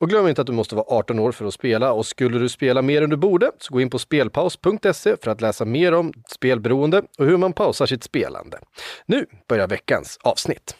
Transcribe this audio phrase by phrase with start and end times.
[0.00, 2.48] Och glöm inte att du måste vara 18 år för att spela och skulle du
[2.48, 6.12] spela mer än du borde så gå in på spelpaus.se för att läsa mer om
[6.28, 8.58] spelberoende och hur man pausar sitt spelande.
[9.06, 10.76] Nu börjar veckans avsnitt.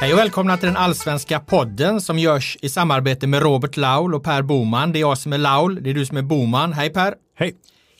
[0.00, 4.24] Hej och välkomna till den allsvenska podden som görs i samarbete med Robert Laul och
[4.24, 4.92] Per Boman.
[4.92, 6.72] Det är jag som är Laul, det är du som är Boman.
[6.72, 7.14] Hej Per!
[7.38, 7.54] Hej!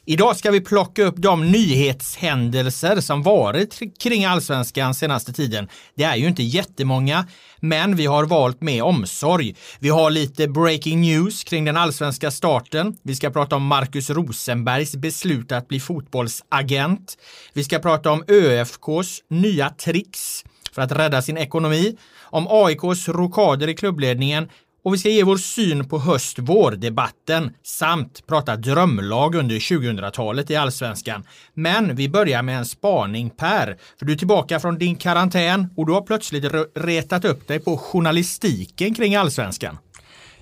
[0.04, 5.69] Idag ska vi plocka upp de nyhetshändelser som varit kring allsvenskan senaste tiden.
[5.94, 7.26] Det är ju inte jättemånga,
[7.60, 9.56] men vi har valt med omsorg.
[9.78, 12.96] Vi har lite breaking news kring den allsvenska starten.
[13.02, 17.19] Vi ska prata om Marcus Rosenbergs beslut att bli fotbollsagent.
[17.52, 23.69] Vi ska prata om ÖFKs nya tricks för att rädda sin ekonomi, om AIKs rokader
[23.69, 24.48] i klubbledningen
[24.88, 31.25] och vi ska ge vår syn på höst-vår-debatten samt prata drömlag under 2000-talet i allsvenskan.
[31.54, 35.87] Men vi börjar med en spaning Per, för du är tillbaka från din karantän och
[35.87, 36.44] du har plötsligt
[36.75, 39.78] retat upp dig på journalistiken kring allsvenskan.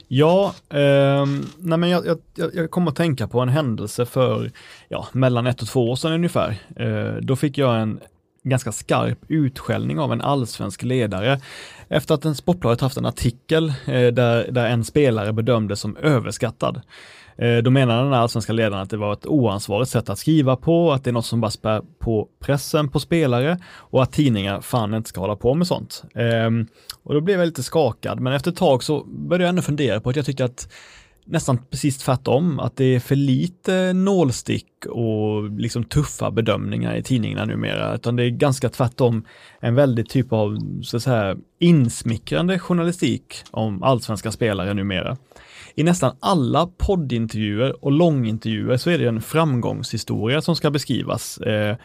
[0.09, 1.27] Ja, eh,
[1.59, 4.51] nej men jag, jag, jag kom att tänka på en händelse för
[4.89, 6.57] ja, mellan ett och två år sedan ungefär.
[6.77, 8.01] Eh, då fick jag en
[8.49, 11.41] ganska skarp utskällning av en allsvensk ledare
[11.89, 16.81] efter att en Sportbladet haft en artikel eh, där, där en spelare bedömdes som överskattad.
[17.39, 20.93] Eh, då menar den allsvenska ledaren att det var ett oansvarigt sätt att skriva på,
[20.93, 24.95] att det är något som bara spär på pressen på spelare och att tidningar fan
[24.95, 26.05] inte ska hålla på med sånt.
[26.15, 26.67] Ehm,
[27.03, 30.01] och då blev jag lite skakad, men efter ett tag så började jag ändå fundera
[30.01, 30.69] på att jag tycker att
[31.27, 37.45] nästan precis tvärtom, att det är för lite nålstick och liksom tuffa bedömningar i tidningarna
[37.45, 39.25] numera, utan det är ganska tvärtom
[39.61, 45.17] en väldigt typ av så att säga, insmickrande journalistik om allsvenska spelare numera.
[45.75, 51.39] I nästan alla poddintervjuer och långintervjuer så är det en framgångshistoria som ska beskrivas.
[51.39, 51.77] Eh,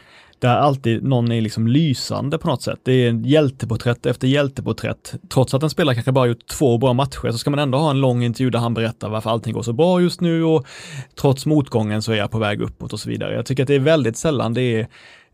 [0.41, 2.79] där alltid någon är liksom lysande på något sätt.
[2.83, 5.13] Det är hjälteporträtt efter hjälteporträtt.
[5.29, 7.89] Trots att en spelare kanske bara gjort två bra matcher så ska man ändå ha
[7.89, 10.67] en lång intervju där han berättar varför allting går så bra just nu och
[11.21, 13.35] trots motgången så är jag på väg uppåt och så vidare.
[13.35, 14.87] Jag tycker att det är väldigt sällan det är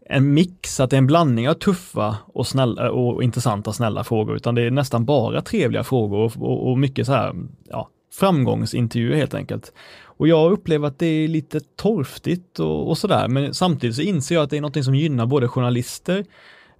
[0.10, 4.36] en mix, att det är en blandning av tuffa och, snälla, och intressanta snälla frågor,
[4.36, 7.34] utan det är nästan bara trevliga frågor och, och, och mycket så här,
[7.70, 9.74] ja, framgångsintervjuer helt enkelt.
[10.18, 14.36] Och jag upplever att det är lite torftigt och, och sådär, men samtidigt så inser
[14.36, 16.26] jag att det är något som gynnar både journalister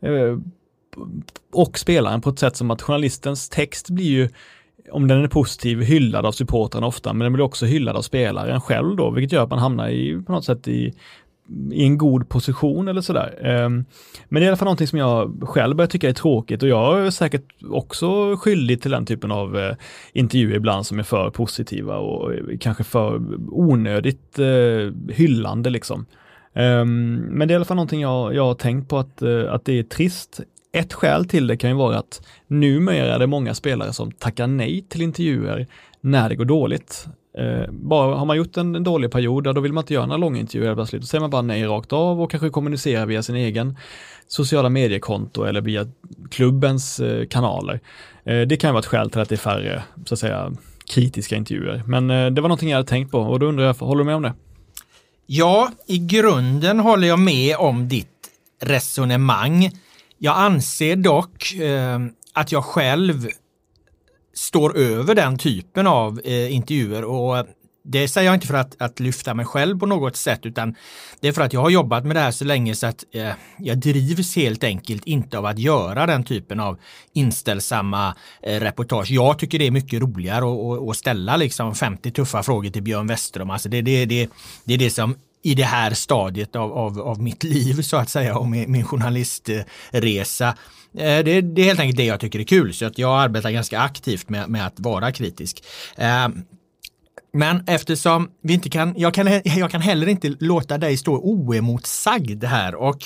[0.02, 0.38] eh,
[1.54, 4.30] och spelaren på ett sätt som att journalistens text blir ju
[4.92, 8.62] om den är positiv, hyllad av supportrarna ofta, men den blir också hyllad av spelaren
[8.62, 10.94] själv då, vilket gör att man hamnar i, på något sätt i
[11.72, 13.40] i en god position eller sådär.
[13.42, 13.86] Ehm,
[14.30, 16.70] men det är i alla fall någonting som jag själv börjar tycka är tråkigt och
[16.70, 19.76] jag är säkert också skyldig till den typen av eh,
[20.14, 23.22] intervjuer ibland som är för positiva och kanske för
[23.52, 26.06] onödigt eh, hyllande liksom.
[26.54, 29.54] Ehm, men det är i alla fall någonting jag, jag har tänkt på att, eh,
[29.54, 30.40] att det är trist.
[30.74, 34.48] Ett skäl till det kan ju vara att numera är det många spelare som tackar
[34.48, 35.68] nej till intervjuer
[36.02, 37.08] när det går dåligt.
[37.38, 40.18] Eh, bara, har man gjort en, en dålig period, då vill man inte göra några
[40.18, 41.02] långa intervjuer plötsligt.
[41.02, 43.78] Då säger man bara nej rakt av och kanske kommunicerar via sin egen
[44.28, 45.88] sociala mediekonto eller via
[46.32, 47.80] klubbens eh, kanaler.
[48.24, 50.52] Eh, det kan vara ett skäl till att det är färre, så att säga,
[50.94, 51.84] kritiska intervjuer.
[51.86, 54.06] Men eh, det var någonting jag hade tänkt på och då undrar jag, håller du
[54.06, 54.34] med om det?
[55.26, 58.08] Ja, i grunden håller jag med om ditt
[58.62, 59.72] resonemang.
[60.18, 62.00] Jag anser dock eh,
[62.34, 63.28] att jag själv
[64.38, 67.48] står över den typen av eh, intervjuer och
[67.90, 70.76] det säger jag inte för att, att lyfta mig själv på något sätt utan
[71.20, 73.32] det är för att jag har jobbat med det här så länge så att eh,
[73.58, 76.80] jag drivs helt enkelt inte av att göra den typen av
[77.14, 79.12] inställsamma eh, reportage.
[79.12, 83.08] Jag tycker det är mycket roligare att, att ställa liksom 50 tuffa frågor till Björn
[83.08, 83.50] Westerholm.
[83.50, 84.30] Alltså det, det, det,
[84.64, 88.10] det är det som i det här stadiet av, av, av mitt liv så att
[88.10, 90.48] säga och min, min journalistresa.
[90.98, 93.52] Eh, det, det, är helt enkelt det jag tycker är kul så att jag arbetar
[93.52, 95.64] ganska aktivt med, med att vara kritisk.
[95.96, 96.28] Eh,
[97.34, 102.44] men eftersom vi inte kan, jag kan, jag kan heller inte låta dig stå oemotsagd
[102.44, 103.04] här och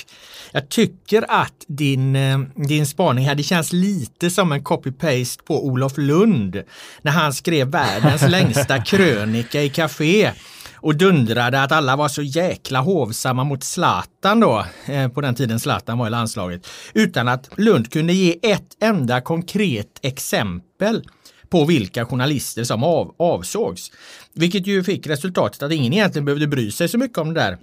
[0.51, 5.65] jag tycker att din, eh, din spaning här, det känns lite som en copy-paste på
[5.65, 6.63] Olof Lund
[7.01, 10.31] när han skrev världens längsta krönika i Café
[10.81, 15.59] och dundrade att alla var så jäkla hovsamma mot Zlatan då, eh, på den tiden
[15.59, 21.03] Zlatan var i landslaget, utan att Lund kunde ge ett enda konkret exempel
[21.49, 23.91] på vilka journalister som av, avsågs.
[24.33, 27.57] Vilket ju fick resultatet att ingen egentligen behövde bry sig så mycket om det där.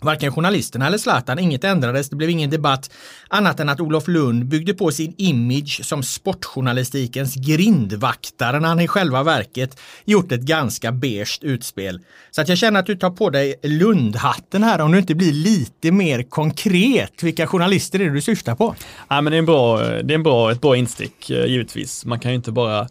[0.00, 2.90] Varken journalisterna eller Zlatan, inget ändrades, det blev ingen debatt
[3.28, 8.88] annat än att Olof Lund byggde på sin image som sportjournalistikens grindvaktare när han i
[8.88, 12.00] själva verket gjort ett ganska beige utspel.
[12.30, 15.32] Så att jag känner att du tar på dig Lundhatten här om du inte blir
[15.32, 17.22] lite mer konkret.
[17.22, 18.74] Vilka journalister är det du syftar på?
[19.08, 22.04] Ja, men det är, en bra, det är en bra, ett bra instick eh, givetvis.
[22.04, 22.88] Man kan ju inte bara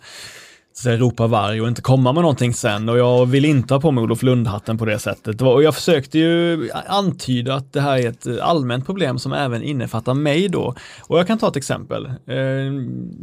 [0.85, 4.03] ropa varg och inte komma med någonting sen och jag vill inte ha på mig
[4.03, 5.41] Olof Lundhatten på det sättet.
[5.41, 10.13] Och jag försökte ju antyda att det här är ett allmänt problem som även innefattar
[10.13, 10.75] mig då.
[11.01, 12.05] Och jag kan ta ett exempel.
[12.05, 12.71] Eh,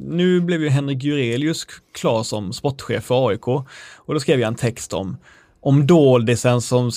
[0.08, 1.66] nu blev ju Henrik Jurelius
[1.98, 5.16] klar som sportchef för AIK och då skrev jag en text om
[5.64, 6.90] om doldisen som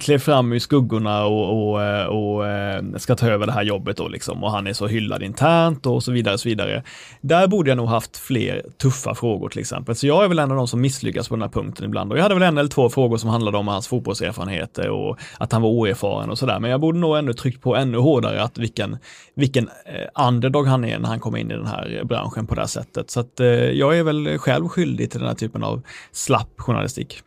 [0.00, 3.96] klev fram i skuggorna och, och, eh, och, eh, ska ta över det här jobbet
[3.96, 6.34] då liksom och han är så hyllad internt och så vidare.
[6.34, 6.82] Och så vidare.
[7.20, 9.96] Där borde jag nog haft fler tuffa frågor till exempel.
[9.96, 12.18] Så jag är väl en av de som misslyckas på den här punkten ibland och
[12.18, 15.62] jag hade väl en eller två frågor som handlade om hans fotbollserfarenheter och att han
[15.62, 16.60] var oerfaren och sådär.
[16.60, 18.98] Men jag borde nog ändå tryckt på ännu hårdare att vilken,
[19.34, 22.60] vilken eh, underdog han är när han kommer in i den här branschen på det
[22.60, 23.10] här sättet.
[23.10, 23.40] Så att
[23.72, 25.82] jag är väl själv skyldig till den här typen av
[26.12, 27.22] slapp journalistik.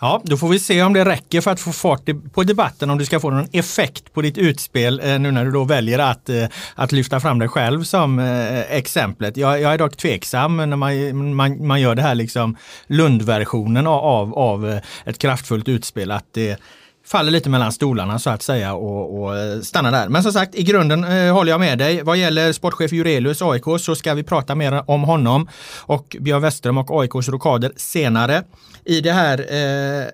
[0.00, 2.98] Ja, då får vi se om det räcker för att få fart på debatten, om
[2.98, 6.28] du ska få någon effekt på ditt utspel eh, nu när du då väljer att,
[6.28, 9.36] eh, att lyfta fram dig själv som eh, exemplet.
[9.36, 12.56] Jag, jag är dock tveksam när man, man, man gör det här liksom
[12.86, 16.60] Lundversionen av, av ett kraftfullt utspel, att det
[17.08, 20.08] faller lite mellan stolarna så att säga och, och eh, stannar där.
[20.08, 22.02] Men som sagt, i grunden eh, håller jag med dig.
[22.02, 26.78] Vad gäller sportchef Jurelius AIK så ska vi prata mer om honom och Björn Westerholm
[26.78, 28.42] och AIKs rokader senare
[28.84, 30.08] i det här eh,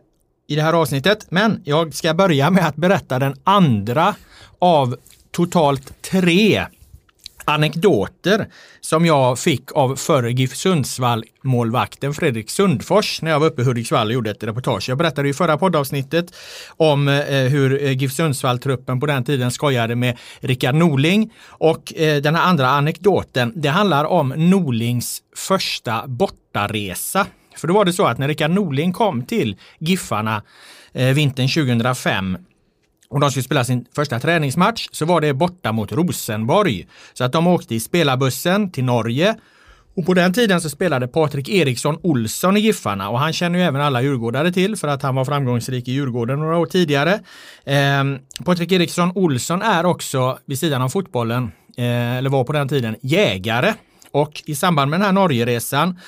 [0.47, 1.27] i det här avsnittet.
[1.29, 4.15] Men jag ska börja med att berätta den andra
[4.59, 4.97] av
[5.31, 6.67] totalt tre
[7.45, 8.47] anekdoter
[8.81, 14.07] som jag fick av förre GIF Sundsvall-målvakten Fredrik Sundfors när jag var uppe i Hudiksvall
[14.07, 14.89] och gjorde ett reportage.
[14.89, 16.37] Jag berättade i förra poddavsnittet
[16.69, 21.33] om eh, hur eh, GIF Sundsvall-truppen på den tiden skojade med Rickard Norling.
[21.49, 27.27] Och eh, den här andra anekdoten, det handlar om Norlings första bortaresa.
[27.57, 30.43] För då var det så att när Rickard Norling kom till Giffarna
[30.93, 32.39] vintern 2005
[33.09, 36.87] och de skulle spela sin första träningsmatch så var det borta mot Rosenborg.
[37.13, 39.37] Så att de åkte i spelarbussen till Norge
[39.97, 43.65] och på den tiden så spelade Patrik Eriksson Olsson i Giffarna och han känner ju
[43.65, 47.21] även alla djurgårdare till för att han var framgångsrik i Djurgården några år tidigare.
[47.65, 48.05] Eh,
[48.45, 52.97] Patrik Eriksson Olsson är också vid sidan av fotbollen, eh, eller var på den tiden,
[53.03, 53.75] jägare.
[54.11, 55.99] Och i samband med den här Norgeresan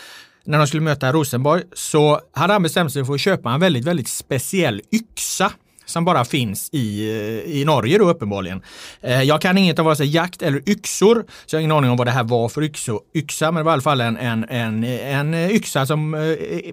[0.44, 3.84] när de skulle möta Rosenborg så hade han bestämt sig för att köpa en väldigt,
[3.84, 5.52] väldigt speciell yxa
[5.86, 7.10] som bara finns i,
[7.46, 8.62] i Norge då uppenbarligen.
[9.00, 11.90] Eh, jag kan inget av vare sig jakt eller yxor, så jag har ingen aning
[11.90, 14.16] om vad det här var för yxo, yxa, men det var i alla fall en,
[14.16, 16.20] en, en, en eh, yxa som eh,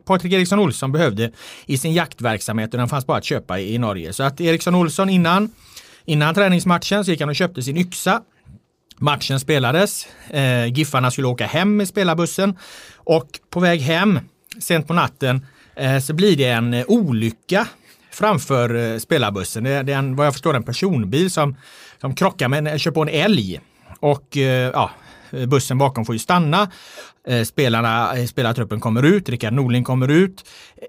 [0.06, 1.32] Patrik Eriksson Olsson behövde
[1.66, 4.14] i sin jaktverksamhet och den fanns bara att köpa i, i Norge.
[4.14, 5.52] Så att Eriksson Olsson innan,
[6.06, 8.22] innan träningsmatchen så gick han och köpte sin yxa
[8.98, 10.08] Matchen spelades.
[10.30, 12.58] Eh, Giffarna skulle åka hem med spelarbussen
[12.96, 14.20] och på väg hem
[14.60, 17.68] sent på natten eh, så blir det en olycka
[18.14, 19.64] framför eh, spelarbussen.
[19.64, 21.56] Det är, det är en, vad jag förstår en personbil som,
[22.02, 23.60] som krockar med, eh, kör på en älg.
[24.00, 24.92] Och eh, ja,
[25.32, 26.72] eh, bussen bakom får ju stanna.
[27.28, 30.46] Eh, spelarna, eh, spelartruppen kommer ut, Rickard Norling kommer ut.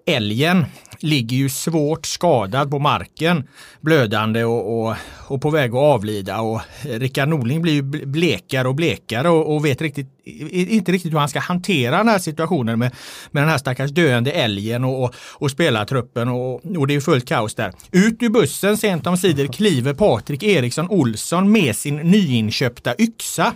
[0.06, 0.64] Älgen
[1.04, 3.48] ligger ju svårt skadad på marken,
[3.80, 4.96] blödande och, och,
[5.28, 6.40] och på väg att avlida.
[6.40, 10.08] Och Rickard Norling blir ju blekare och blekare och, och vet riktigt,
[10.50, 12.94] inte riktigt hur han ska hantera den här situationen med,
[13.30, 17.28] med den här stackars döende älgen och, och, och spelartruppen och, och det är fullt
[17.28, 17.72] kaos där.
[17.92, 23.52] Ut ur bussen sent om sidor kliver Patrik Eriksson Olsson med sin nyinköpta yxa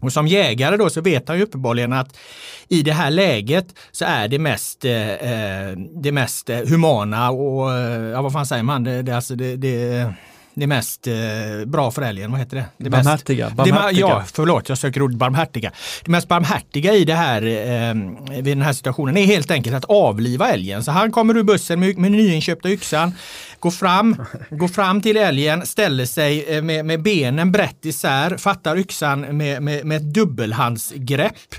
[0.00, 2.16] och som jägare då så vet han ju uppenbarligen att
[2.68, 7.72] i det här läget så är det mest, eh, eh det mest eh, humana och,
[7.72, 10.12] eh, ja vad fan säger man, det, det, alltså det, det
[10.60, 11.14] det mest eh,
[11.66, 12.64] bra för älgen, vad heter det?
[12.76, 13.44] det barmhärtiga.
[13.44, 14.06] Mest, barmhärtiga.
[14.06, 15.72] Det, ja, förlåt, jag söker ordet barmhärtiga.
[16.04, 17.94] Det mest barmhärtiga i det här, eh,
[18.42, 20.84] vid den här situationen är helt enkelt att avliva älgen.
[20.84, 23.14] Så han kommer ur bussen med, med nyinköpta yxan,
[23.60, 24.16] går fram,
[24.50, 29.62] går fram till älgen, ställer sig eh, med, med benen brett isär, fattar yxan med,
[29.62, 31.54] med, med ett dubbelhandsgrepp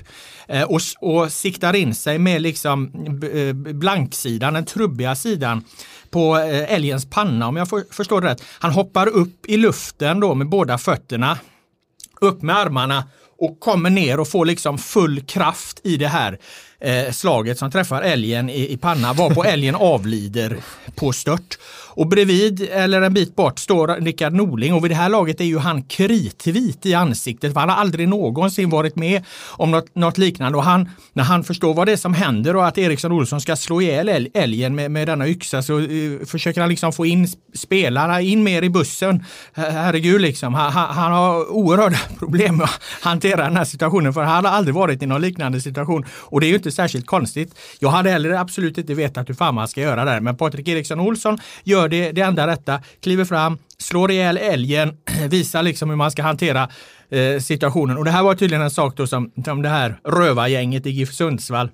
[0.60, 2.90] och, och siktar in sig med liksom
[3.32, 5.64] eh, blanksidan, den trubbiga sidan
[6.10, 8.42] på eh, älgens panna om jag förstår det rätt.
[8.58, 11.38] Han hoppar upp i luften då med båda fötterna,
[12.20, 13.04] upp med armarna
[13.38, 16.38] och kommer ner och får liksom full kraft i det här
[16.80, 20.56] eh, slaget som träffar älgen i, i panna, varpå älgen avlider
[20.94, 21.58] på stört.
[21.94, 25.44] Och bredvid, eller en bit bort, står Rickard Norling och vid det här laget är
[25.44, 27.52] ju han kritvit i ansiktet.
[27.52, 30.58] För han har aldrig någonsin varit med om något, något, liknande.
[30.58, 33.56] Och han, när han förstår vad det är som händer och att Eriksson Olsson ska
[33.56, 38.20] slå ihjäl älgen med, med denna yxa så uh, försöker han liksom få in spelarna,
[38.20, 39.24] in mer i bussen.
[39.52, 40.54] Herregud, liksom.
[40.54, 44.52] han, han, han har oerhörda problem med att hantera den här situationen för han har
[44.52, 46.04] aldrig varit i någon liknande situation.
[46.10, 47.54] Och det är ju inte särskilt konstigt.
[47.78, 50.20] Jag hade heller absolut inte vetat hur fan man ska göra där.
[50.20, 54.96] Men Patrik Eriksson Olsson gör det, det enda rätta, kliver fram, slår ihjäl älgen,
[55.28, 56.68] visar liksom hur man ska hantera
[57.10, 57.98] eh, situationen.
[57.98, 61.12] Och det här var tydligen en sak då som, som det här rövargänget i GIF
[61.12, 61.70] Sundsvall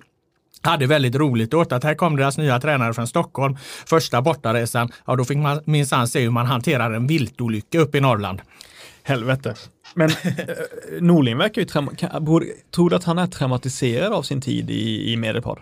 [0.61, 3.57] hade väldigt roligt åt att här kom deras nya tränare från Stockholm.
[3.85, 8.01] Första bortaresan, ja då fick man minsann se hur man hanterar en viltolycka uppe i
[8.01, 8.41] Norrland.
[9.03, 9.55] Helvete.
[9.93, 10.35] Men eh,
[10.99, 11.67] Norling verkar ju,
[12.75, 15.59] tror du att han är traumatiserad av sin tid i, i Medelpad?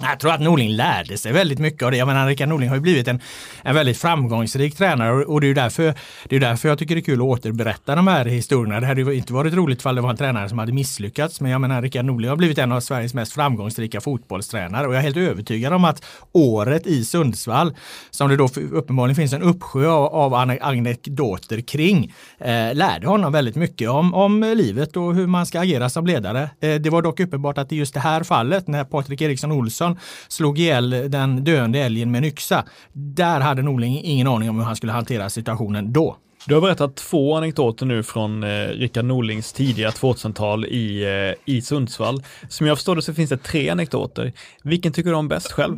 [0.00, 1.96] Jag tror att Norling lärde sig väldigt mycket av det.
[1.96, 3.20] Jag menar, Rickard Norling har ju blivit en,
[3.62, 5.94] en väldigt framgångsrik tränare och det är därför,
[6.28, 8.80] det är därför jag tycker det är kul att återberätta de här historierna.
[8.80, 11.40] Det hade ju inte varit roligt ifall det var en tränare som hade misslyckats.
[11.40, 14.98] Men jag menar, Rickard Norling har blivit en av Sveriges mest framgångsrika fotbollstränare och jag
[14.98, 17.74] är helt övertygad om att året i Sundsvall,
[18.10, 23.90] som det då uppenbarligen finns en uppsjö av, anekdoter kring, eh, lärde honom väldigt mycket
[23.90, 26.50] om, om livet och hur man ska agera som ledare.
[26.60, 29.73] Eh, det var dock uppenbart att i just det här fallet, när Patrik Eriksson Olsson
[29.74, 32.64] Nilsson slog ihjäl den döende älgen med en yxa.
[32.92, 36.16] Där hade Norling ingen aning om hur han skulle hantera situationen då.
[36.46, 41.62] Du har berättat två anekdoter nu från eh, Rickard Norlings tidiga 2000-tal i, eh, i
[41.62, 42.22] Sundsvall.
[42.48, 44.32] Som jag förstår det så finns det tre anekdoter.
[44.62, 45.76] Vilken tycker du om bäst själv?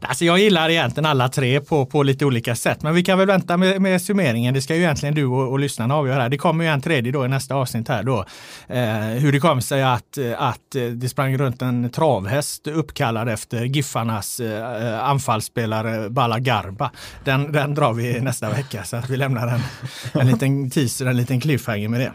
[0.00, 3.26] Alltså jag gillar egentligen alla tre på, på lite olika sätt, men vi kan väl
[3.26, 4.54] vänta med, med summeringen.
[4.54, 6.28] Det ska ju egentligen du och, och lyssnarna avgöra.
[6.28, 8.24] Det kommer ju en tredje då i nästa avsnitt här då.
[8.68, 14.40] Eh, hur det kom sig att, att det sprang runt en travhäst uppkallad efter Giffarnas
[14.40, 16.90] eh, anfallsspelare Bala Garba.
[17.24, 19.60] Den, den drar vi nästa vecka så att vi lämnar en,
[20.20, 22.12] en liten teaser, en liten cliffhanger med det.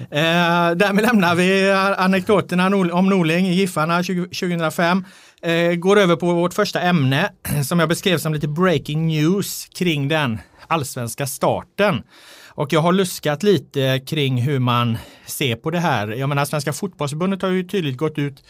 [0.00, 5.04] Eh, därmed lämnar vi anekdoterna om Norling i Giffarna 2005.
[5.42, 7.32] Eh, går över på vårt första ämne
[7.64, 12.02] som jag beskrev som lite breaking news kring den allsvenska starten.
[12.48, 16.08] Och jag har luskat lite kring hur man ser på det här.
[16.08, 18.44] Jag menar, Svenska fotbollsförbundet har ju tydligt gått ut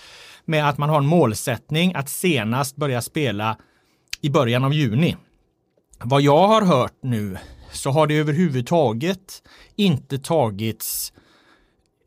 [0.44, 3.56] med att man har en målsättning att senast börja spela
[4.20, 5.16] i början av juni.
[5.98, 7.38] Vad jag har hört nu
[7.72, 9.42] så har det överhuvudtaget
[9.76, 11.12] inte tagits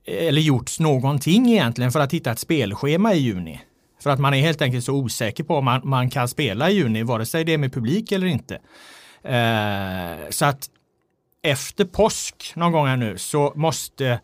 [0.06, 3.62] eh, eller gjorts någonting egentligen för att hitta ett spelschema i juni.
[4.02, 6.74] För att man är helt enkelt så osäker på om man, man kan spela i
[6.74, 8.56] juni, vare sig det är med publik eller inte.
[9.24, 10.70] Eh, så att
[11.42, 14.20] efter påsk någon gång här nu så måste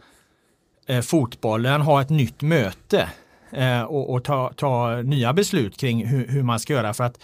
[0.88, 3.10] eh, fotbollen ha ett nytt möte
[3.52, 6.94] Eh, och, och ta, ta, nya beslut kring hur, hur, man ska göra.
[6.94, 7.24] För att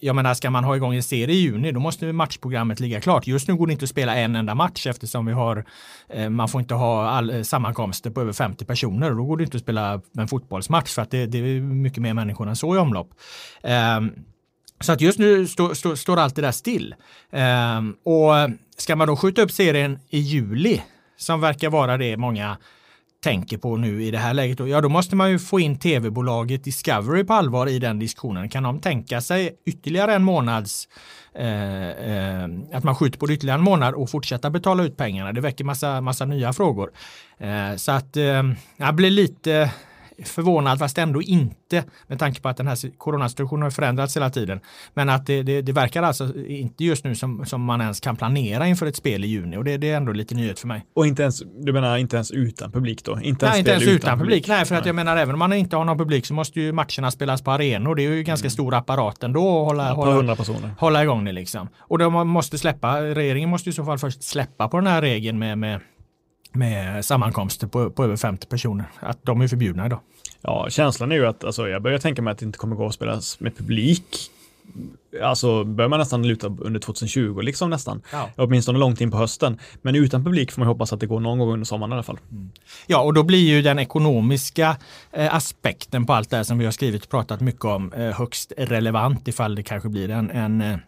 [0.00, 3.26] jag menar, ska man ha igång en serie i juni, då måste matchprogrammet ligga klart.
[3.26, 5.64] Just nu går det inte att spela en enda match eftersom vi har,
[6.08, 9.10] eh, man får inte ha all, eh, sammankomster på över 50 personer.
[9.10, 12.14] Då går det inte att spela en fotbollsmatch för att det, det är mycket mer
[12.14, 13.10] människor än så i omlopp.
[13.98, 14.12] Um,
[14.80, 16.94] så att just nu står stå, stå allt det där still.
[17.30, 20.82] Um, och ska man då skjuta upp serien i juli,
[21.16, 22.56] som verkar vara det många
[23.20, 26.64] tänker på nu i det här läget, ja då måste man ju få in tv-bolaget
[26.64, 28.48] Discovery på allvar i den diskussionen.
[28.48, 30.88] Kan de tänka sig ytterligare en månads
[31.34, 35.32] eh, eh, att man skjuter på det ytterligare en månad och fortsätta betala ut pengarna?
[35.32, 36.90] Det väcker massa, massa nya frågor.
[37.38, 38.42] Eh, så att eh,
[38.76, 39.70] jag blir lite
[40.24, 44.60] förvånad fast ändå inte med tanke på att den här coronasituationen har förändrats hela tiden.
[44.94, 48.16] Men att det, det, det, verkar alltså inte just nu som, som man ens kan
[48.16, 50.84] planera inför ett spel i juni och det, det, är ändå lite nyhet för mig.
[50.94, 53.20] Och inte ens, du menar inte ens utan publik då?
[53.20, 54.34] Inte ens nej, inte ens utan, utan publik.
[54.34, 54.48] publik.
[54.48, 56.72] Nej, för att jag menar även om man inte har någon publik så måste ju
[56.72, 57.94] matcherna spelas på arenor.
[57.94, 58.50] Det är ju ganska mm.
[58.50, 60.36] stor apparat ändå att hålla, ja, hålla,
[60.78, 61.68] hålla igång det liksom.
[61.78, 65.38] Och de måste släppa, regeringen måste i så fall först släppa på den här regeln
[65.38, 65.80] med, med
[66.52, 68.86] med sammankomster på, på över 50 personer.
[69.00, 70.00] Att de är förbjudna idag.
[70.42, 72.86] Ja, känslan är ju att alltså, jag börjar tänka mig att det inte kommer gå
[72.86, 74.30] att spelas med publik
[75.22, 78.02] alltså börjar man nästan luta under 2020 liksom nästan.
[78.12, 78.28] Ja.
[78.36, 79.58] Åtminstone långt in på hösten.
[79.82, 82.02] Men utan publik får man hoppas att det går någon gång under sommaren i alla
[82.02, 82.18] fall.
[82.30, 82.50] Mm.
[82.86, 84.76] Ja, och då blir ju den ekonomiska
[85.12, 88.10] eh, aspekten på allt det här som vi har skrivit och pratat mycket om eh,
[88.10, 90.78] högst relevant ifall det kanske blir en, en eh,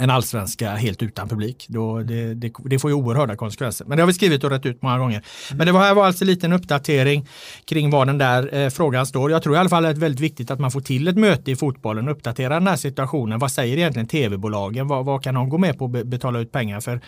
[0.00, 1.66] en allsvenska helt utan publik.
[1.68, 3.84] Då det, det, det, får ju oerhörda konsekvenser.
[3.84, 5.22] Men det har vi skrivit och rätt ut många gånger.
[5.54, 7.28] Men det var, här var alltså en liten uppdatering
[7.64, 9.30] kring var den där eh, frågan står.
[9.30, 11.16] Jag tror i alla fall att det är väldigt viktigt att man får till ett
[11.16, 13.38] möte i fotbollen och uppdaterar den här situationen.
[13.38, 14.88] Vad säger egentligen tv-bolagen?
[14.88, 17.00] Vad, vad, kan de gå med på att betala ut pengar för?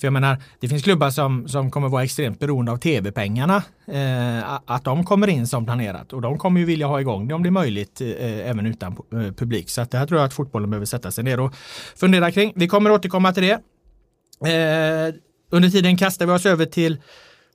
[0.00, 3.62] För jag menar, det finns klubbar som, som kommer vara extremt beroende av tv-pengarna.
[3.92, 7.34] Eh, att de kommer in som planerat och de kommer ju vilja ha igång det
[7.34, 9.70] om det är möjligt eh, även utan eh, publik.
[9.70, 11.54] Så att det här tror jag att fotbollen behöver sätta sig ner och
[11.96, 12.52] fundera kring.
[12.56, 13.52] Vi kommer återkomma till det.
[14.52, 15.14] Eh,
[15.50, 17.00] under tiden kastar vi oss över till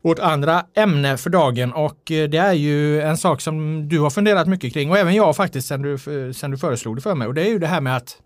[0.04, 4.10] vårt andra ämne för dagen och eh, det är ju en sak som du har
[4.10, 5.98] funderat mycket kring och även jag faktiskt sen du,
[6.34, 8.18] sen du föreslog det för mig och det är ju det här med att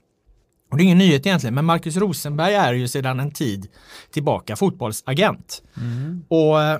[0.72, 3.68] och det är ingen nyhet egentligen, men Marcus Rosenberg är ju sedan en tid
[4.12, 5.64] tillbaka fotbollsagent.
[5.78, 6.26] Mm.
[6.28, 6.80] Och eh,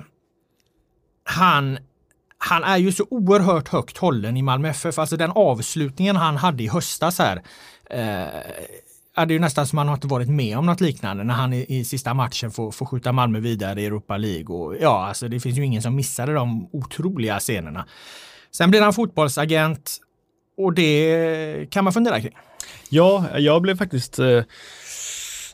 [1.24, 1.78] han,
[2.38, 4.98] han är ju så oerhört högt hållen i Malmö FF.
[4.98, 7.42] Alltså den avslutningen han hade i höstas här
[7.90, 8.40] eh,
[9.18, 11.52] är det ju nästan som han har inte varit med om något liknande när han
[11.52, 14.56] i, i sista matchen får, får skjuta Malmö vidare i Europa League.
[14.56, 17.86] Och, ja, alltså det finns ju ingen som missade de otroliga scenerna.
[18.50, 19.98] Sen blir han fotbollsagent
[20.56, 22.36] och det kan man fundera kring.
[22.88, 24.42] Ja, jag blev faktiskt eh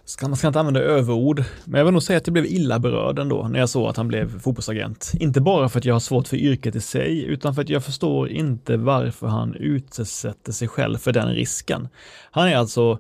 [0.05, 2.79] ska, man ska inte använda överord, men jag vill nog säga att jag blev illa
[2.79, 5.13] berörd ändå när jag såg att han blev fotbollsagent.
[5.15, 7.85] Inte bara för att jag har svårt för yrket i sig, utan för att jag
[7.85, 11.89] förstår inte varför han utsätter sig själv för den risken.
[12.31, 12.99] Han är alltså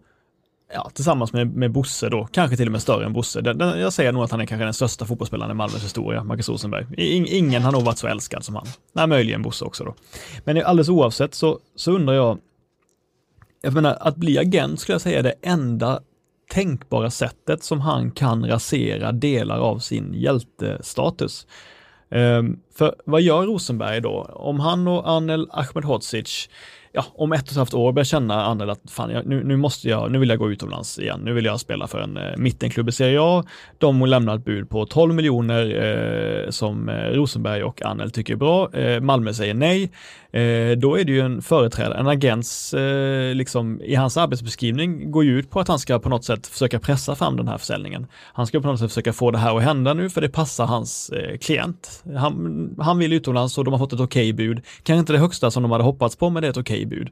[0.74, 3.40] ja, tillsammans med, med Bosse då, kanske till och med större än Bosse.
[3.40, 6.24] Den, den, jag säger nog att han är kanske den största fotbollsspelaren i Malmös historia,
[6.24, 6.86] Marcus Rosenberg.
[6.96, 8.66] In, ingen har nog varit så älskad som han.
[8.92, 9.94] Nej, möjligen Bosse också då.
[10.44, 12.38] Men alldeles oavsett så, så undrar jag,
[13.62, 16.00] jag menar, att bli agent skulle jag säga är det enda
[16.50, 21.46] tänkbara sättet som han kan rasera delar av sin hjältestatus.
[22.10, 24.30] Ehm, för vad gör Rosenberg då?
[24.34, 26.48] Om han och Anel Ahmedhodzic
[26.94, 29.56] ja, om ett och ett halvt år börjar känna Annel att fan, jag, nu, nu,
[29.56, 31.20] måste jag, nu vill jag gå utomlands igen.
[31.24, 33.44] Nu vill jag spela för en eh, mittenklubb i Serie A.
[33.78, 35.64] De lämnar ett bud på 12 miljoner
[36.44, 38.74] eh, som eh, Rosenberg och Annel tycker är bra.
[38.74, 39.90] Eh, Malmö säger nej.
[40.34, 45.24] Eh, då är det ju en företrädare, en agents, eh, liksom i hans arbetsbeskrivning går
[45.24, 48.06] ju ut på att han ska på något sätt försöka pressa fram den här försäljningen.
[48.32, 50.66] Han ska på något sätt försöka få det här att hända nu för det passar
[50.66, 52.04] hans eh, klient.
[52.16, 54.62] Han, han vill utomlands och de har fått ett okej okay bud.
[54.82, 56.98] Kanske inte det högsta som de hade hoppats på, men det är ett okej okay
[56.98, 57.10] bud.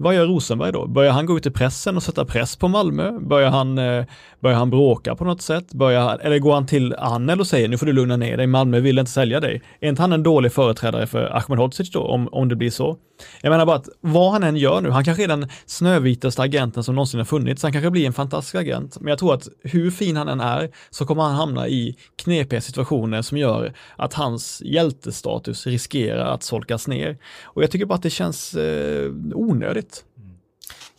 [0.00, 0.86] Vad gör Rosenberg då?
[0.86, 3.12] Börjar han gå ut i pressen och sätta press på Malmö?
[3.20, 4.04] Börjar han, eh,
[4.40, 5.72] börjar han bråka på något sätt?
[5.72, 8.80] Börjar, eller går han till Annel och säger nu får du lugna ner dig, Malmö
[8.80, 9.62] vill inte sälja dig.
[9.80, 12.96] Är inte han en dålig företrädare för Ahmedhodzic då, om, om det blir så?
[13.40, 16.84] Jag menar bara att vad han än gör nu, han kanske är den snövitaste agenten
[16.84, 19.90] som någonsin har funnits, han kanske blir en fantastisk agent, men jag tror att hur
[19.90, 24.62] fin han än är så kommer han hamna i knepiga situationer som gör att hans
[24.64, 27.18] hjältestatus riskerar att solkas ner.
[27.44, 29.87] Och jag tycker bara att det känns eh, onödigt.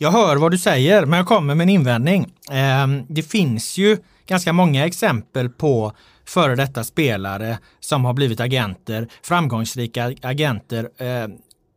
[0.02, 2.32] Jag hör vad du säger, men jag kommer med en invändning.
[2.50, 5.92] Ehm, det finns ju ganska många exempel på
[6.24, 11.32] före detta spelare som har blivit agenter, framgångsrika agenter, ehm,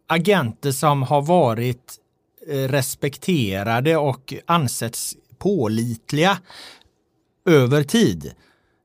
[0.07, 1.95] agenter som har varit
[2.47, 6.37] eh, respekterade och ansetts pålitliga
[7.49, 8.33] över tid.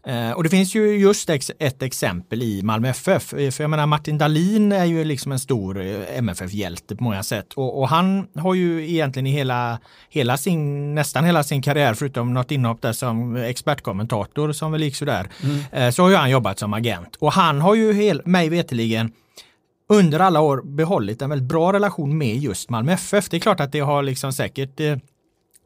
[0.07, 3.35] Eh, och det finns ju just ett exempel i Malmö FF.
[3.35, 7.23] Eh, för jag menar Martin Dahlin är ju liksom en stor eh, MFF-hjälte på många
[7.23, 7.53] sätt.
[7.53, 12.35] Och, och, han har ju egentligen i hela, hela sin, nästan hela sin karriär, förutom
[12.35, 15.29] något inhopp där som expertkommentator som väl gick sådär,
[15.73, 15.93] mm.
[15.93, 17.17] så har ju han jobbat som agent.
[17.17, 19.13] Och han har ju hel, mig veteligen
[19.89, 23.29] under alla år behållit en väldigt bra relation med just Malmö FF.
[23.29, 24.81] Det är klart att det har liksom säkert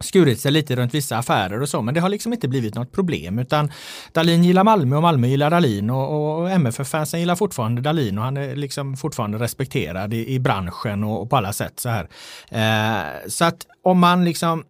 [0.03, 2.93] skurit sig lite runt vissa affärer och så, men det har liksom inte blivit något
[2.93, 3.71] problem utan
[4.13, 8.37] Dalin gillar Malmö och Malmö gillar Dalin och, och MFF-fansen gillar fortfarande Dalin och han
[8.37, 12.09] är liksom fortfarande respekterad i, i branschen och, och, på alla sätt så här.
[12.51, 14.65] Eh, så att om man liksom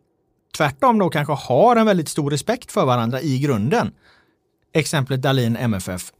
[0.57, 3.92] tvärtom då kanske har en väldigt stor respekt för varandra i grunden,
[4.75, 6.12] exemplet Dalin MFF,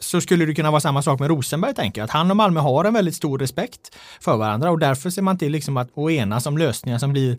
[0.00, 2.04] så skulle det kunna vara samma sak med Rosenberg, tänker jag.
[2.04, 5.38] Att han och Malmö har en väldigt stor respekt för varandra och därför ser man
[5.38, 7.38] till liksom att enas om lösningar som blir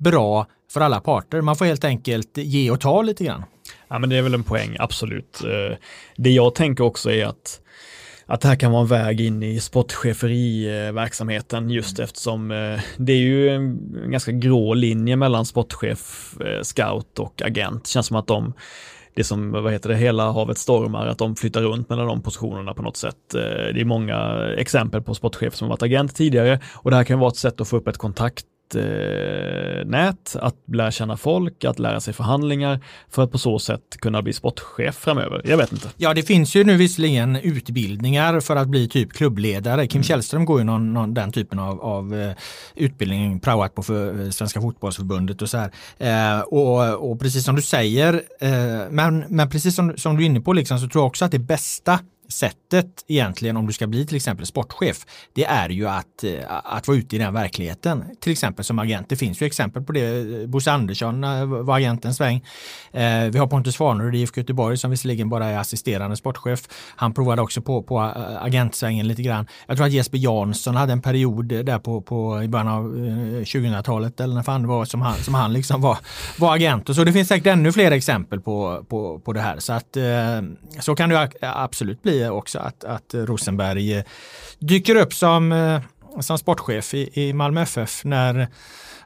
[0.00, 1.40] bra för alla parter.
[1.40, 3.44] Man får helt enkelt ge och ta lite grann.
[3.88, 5.42] Ja, men det är väl en poäng, absolut.
[5.44, 5.76] Eh,
[6.16, 7.60] det jag tänker också är att
[8.26, 12.04] att det här kan vara en väg in i sportcheferiverksamheten just mm.
[12.04, 13.78] eftersom eh, det är ju en
[14.10, 17.84] ganska grå linje mellan sportchef, eh, scout och agent.
[17.84, 18.52] Det känns som att de
[19.14, 22.74] det som, vad heter det, hela havet stormar, att de flyttar runt mellan de positionerna
[22.74, 23.16] på något sätt.
[23.32, 27.30] Det är många exempel på sportchefer som varit agent tidigare och det här kan vara
[27.30, 28.46] ett sätt att få upp ett kontakt
[29.84, 32.80] nät, att lära känna folk, att lära sig förhandlingar
[33.10, 35.42] för att på så sätt kunna bli sportchef framöver.
[35.44, 35.88] Jag vet inte.
[35.96, 39.86] Ja, det finns ju nu visserligen utbildningar för att bli typ klubbledare.
[39.86, 40.04] Kim mm.
[40.04, 42.32] Källström går ju någon, någon, den typen av, av uh,
[42.74, 45.70] utbildning, praoat på för, uh, Svenska fotbollsförbundet och så här.
[46.36, 48.22] Uh, och, och, precis som du säger,
[48.90, 51.30] men, men precis som, som du är inne på liksom, så tror jag också att
[51.30, 51.98] det bästa
[52.30, 56.88] sättet egentligen om du ska bli till exempel sportchef, det är ju att, eh, att
[56.88, 58.04] vara ute i den verkligheten.
[58.20, 59.08] Till exempel som agent.
[59.08, 60.48] Det finns ju exempel på det.
[60.48, 62.44] Bosse Andersson eh, var agentens sväng.
[62.92, 66.68] Eh, vi har Pontus Farnerud i IFK Göteborg som visserligen bara är assisterande sportchef.
[66.96, 68.00] Han provade också på, på
[68.40, 69.46] agentsvängen lite grann.
[69.66, 72.94] Jag tror att Jesper Jansson hade en period där på, på i början av
[73.44, 75.98] 2000-talet eller när fan det var som han, som han liksom var,
[76.38, 76.88] var agent.
[76.88, 79.58] Och så det finns säkert ännu fler exempel på, på, på det här.
[79.58, 79.96] Så att
[80.80, 84.04] så kan det absolut bli också att, att Rosenberg eh,
[84.58, 85.80] dyker upp som, eh,
[86.20, 88.48] som sportchef i, i Malmö FF när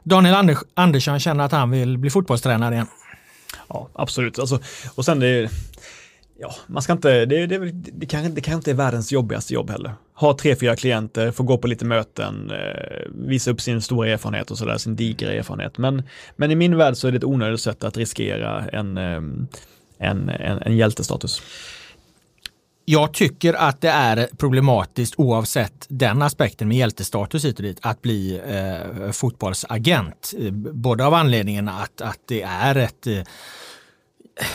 [0.03, 2.87] Daniel Anders, Andersson känner att han vill bli fotbollstränare igen.
[3.67, 4.39] Ja, absolut.
[4.39, 4.59] Alltså,
[4.95, 5.49] och sen det,
[6.39, 9.69] ja, man ska inte, det, det, det, kan, det kan inte är världens jobbigaste jobb
[9.69, 9.93] heller.
[10.13, 14.51] Ha tre, fyra klienter, få gå på lite möten, eh, visa upp sin stora erfarenhet
[14.51, 15.77] och sådär, sin digra erfarenhet.
[15.77, 16.03] Men,
[16.35, 19.49] men i min värld så är det ett onödigt sätt att riskera en, en,
[19.97, 21.41] en, en hjältestatus.
[22.87, 28.01] Jag tycker att det är problematiskt oavsett den aspekten med hjältestatus hit och dit att
[28.01, 30.33] bli eh, fotbollsagent.
[30.39, 33.23] Eh, både av anledningen att, att det är ett eh,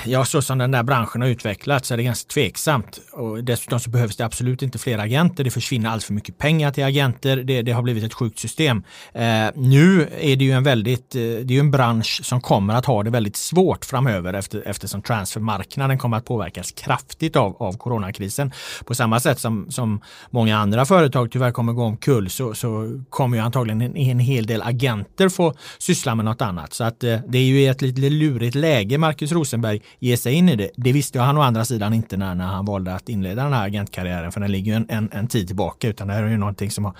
[0.04, 3.00] ja, så som den där branschen har utvecklats så är det ganska tveksamt.
[3.12, 5.44] Och dessutom så behövs det absolut inte fler agenter.
[5.44, 7.36] Det försvinner alldeles för mycket pengar till agenter.
[7.36, 8.82] Det, det har blivit ett sjukt system.
[9.12, 9.22] Eh,
[9.54, 12.86] nu är det ju en väldigt, eh, det är ju en bransch som kommer att
[12.86, 18.52] ha det väldigt svårt framöver efter, eftersom transfermarknaden kommer att påverkas kraftigt av, av coronakrisen.
[18.84, 23.36] På samma sätt som, som många andra företag tyvärr kommer gå omkull så, så kommer
[23.36, 26.72] ju antagligen en, en hel del agenter få syssla med något annat.
[26.74, 30.34] Så att eh, det är ju ett lite lurigt läge Marcus Rosenberg Wallenberg ge sig
[30.34, 30.70] in i det.
[30.76, 33.66] Det visste han å andra sidan inte när, när han valde att inleda den här
[33.66, 36.36] agentkarriären för den ligger ju en, en, en tid tillbaka utan det här är ju
[36.36, 36.94] någonting som har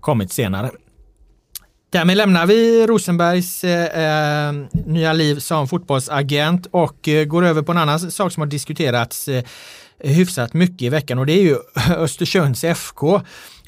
[0.00, 0.70] kommit senare.
[1.90, 4.52] Därmed lämnar vi Rosenbergs eh, eh
[4.86, 9.28] nya liv som fotbollsagent och eh, går över på en annan sak som har diskuterats
[9.28, 9.44] eh,
[9.98, 11.56] hyfsat mycket i veckan och det är ju
[11.96, 13.20] Östersunds FK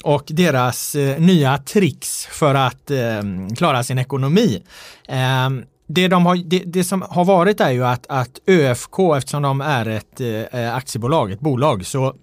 [0.03, 3.21] och deras eh, nya tricks för att eh,
[3.57, 4.63] klara sin ekonomi.
[5.07, 9.41] Ehm, det, de har, det, det, som har varit är ju att, att ÖFK, eftersom
[9.41, 12.13] de är ett eh, aktiebolag, ett bolag, så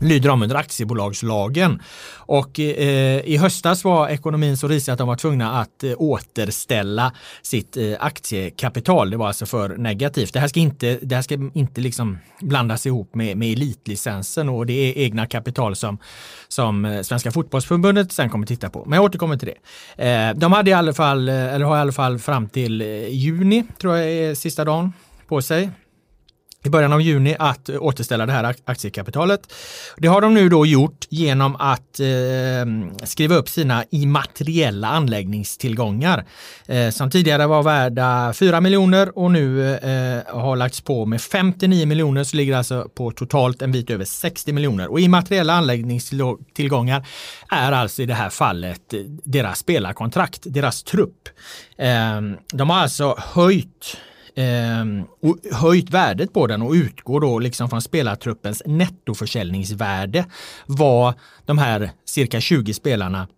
[0.00, 1.82] lyder de under aktiebolagslagen.
[2.16, 7.12] Och eh, i höstas var ekonomin så risig att de var tvungna att eh, återställa
[7.42, 9.10] sitt eh, aktiekapital.
[9.10, 10.32] Det var alltså för negativt.
[10.32, 14.66] Det här ska inte, det här ska inte liksom blandas ihop med, med elitlicensen och
[14.66, 15.98] det är egna kapital som,
[16.48, 18.84] som eh, Svenska fotbollsförbundet sen kommer titta på.
[18.86, 19.48] Men jag återkommer till
[19.96, 20.08] det.
[20.08, 23.08] Eh, de hade i alla fall, eh, eller har i alla fall fram till eh,
[23.08, 24.92] juni, tror jag är sista dagen
[25.28, 25.70] på sig
[26.64, 29.52] i början av juni att återställa det här aktiekapitalet.
[29.96, 36.24] Det har de nu då gjort genom att eh, skriva upp sina immateriella anläggningstillgångar
[36.66, 41.86] eh, som tidigare var värda 4 miljoner och nu eh, har lagts på med 59
[41.86, 44.90] miljoner så ligger alltså på totalt en bit över 60 miljoner.
[44.90, 47.06] Och immateriella anläggningstillgångar
[47.50, 51.28] är alltså i det här fallet eh, deras spelarkontrakt, deras trupp.
[51.78, 52.20] Eh,
[52.52, 53.96] de har alltså höjt
[54.40, 60.24] Ehm, och höjt värdet på den och utgår då liksom från spelartruppens nettoförsäljningsvärde
[60.66, 61.14] vad
[61.46, 63.28] de här cirka 20 spelarna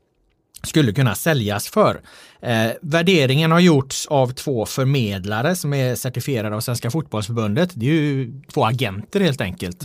[0.62, 2.00] skulle kunna säljas för.
[2.42, 7.70] Eh, värderingen har gjorts av två förmedlare som är certifierade av Svenska fotbollsförbundet.
[7.74, 9.84] Det är ju två agenter helt enkelt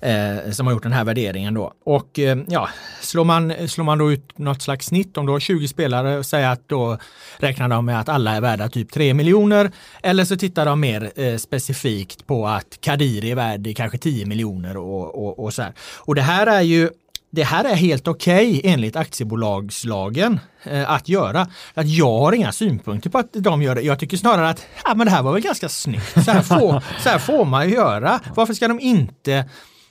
[0.00, 0.46] mm.
[0.46, 1.72] eh, som har gjort den här värderingen då.
[1.84, 2.68] Och eh, ja,
[3.00, 6.26] slår man, slår man då ut något slags snitt om du har 20 spelare och
[6.26, 6.98] säger att då
[7.38, 9.70] räknar de med att alla är värda typ 3 miljoner
[10.02, 14.76] eller så tittar de mer eh, specifikt på att Kadiri är värd kanske 10 miljoner
[14.76, 15.72] och, och, och så här.
[15.98, 16.90] Och det här är ju
[17.34, 21.46] det här är helt okej okay, enligt aktiebolagslagen eh, att göra.
[21.74, 23.82] Att jag har inga synpunkter på att de gör det.
[23.82, 26.24] Jag tycker snarare att ja, men det här var väl ganska snyggt.
[26.24, 28.20] Så här, får, så här får man ju göra.
[28.34, 29.48] Varför ska de inte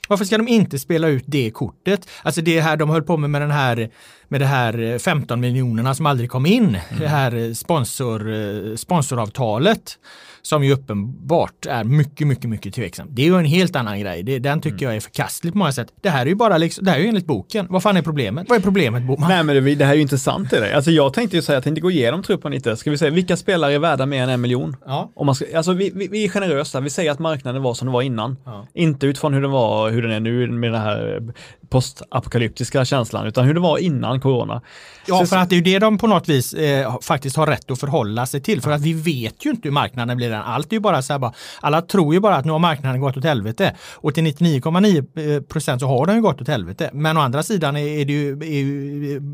[0.08, 2.08] varför ska de inte spela ut det kortet?
[2.22, 3.90] Alltså det här de höll på med med den här
[4.28, 6.64] med det här 15 miljonerna som aldrig kom in.
[6.64, 6.78] Mm.
[6.98, 9.98] Det här sponsor, sponsoravtalet
[10.42, 13.08] som ju uppenbart är mycket, mycket, mycket tveksam.
[13.10, 14.22] Det är ju en helt annan grej.
[14.22, 14.84] Det, den tycker mm.
[14.84, 15.92] jag är förkastlig på många sätt.
[16.00, 17.66] Det här är ju bara liksom, det här är ju enligt boken.
[17.70, 18.48] Vad fan är problemet?
[18.48, 19.28] Vad är problemet Boman?
[19.28, 21.64] Nej men det, det här är ju intressant det Alltså jag tänkte ju säga, jag
[21.64, 22.76] tänkte gå igenom truppen lite.
[22.76, 24.76] Ska vi säga, vilka spelare är värda mer än en miljon?
[24.86, 25.10] Ja.
[25.14, 27.86] Om man ska, alltså vi, vi, vi är generösa, vi säger att marknaden var som
[27.86, 28.36] den var innan.
[28.44, 28.66] Ja.
[28.74, 31.32] Inte utifrån hur den var, hur den är nu med den här
[31.68, 34.62] postapokalyptiska känslan, utan hur det var innan corona.
[35.06, 37.46] Ja, så, för att det är ju det de på något vis eh, faktiskt har
[37.46, 38.60] rätt att förhålla sig till.
[38.62, 40.31] För att vi vet ju inte hur marknaden blir.
[40.38, 43.00] Allt är ju bara så här bara, alla tror ju bara att nu har marknaden
[43.00, 43.76] gått åt helvete.
[43.94, 46.90] Och till 99,9 procent så har den ju gått åt helvete.
[46.92, 48.42] Men å andra sidan är det ju,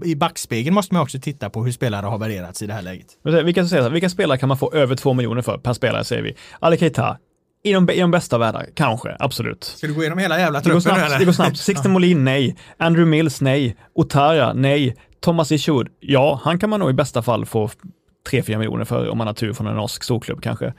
[0.04, 3.06] i backspegeln måste man också titta på hur spelare har värderats i det här läget.
[3.44, 6.36] Vilka, vilka spelare kan man få över två miljoner för per spelare säger vi?
[6.60, 7.16] Ali Keita,
[7.64, 9.64] i de, I de bästa världar, kanske, absolut.
[9.64, 10.82] Ska du gå igenom hela jävla truppen?
[10.82, 11.18] Det går snabbt.
[11.18, 11.58] Det går snabbt.
[11.58, 12.56] Sixten Molin, nej.
[12.78, 13.76] Andrew Mills, nej.
[13.94, 14.96] Otara, nej.
[15.20, 17.70] Thomas Ishoud, ja, han kan man nog i bästa fall få
[18.28, 20.72] 3-4 miljoner för om man har tur från en norsk storklubb kanske.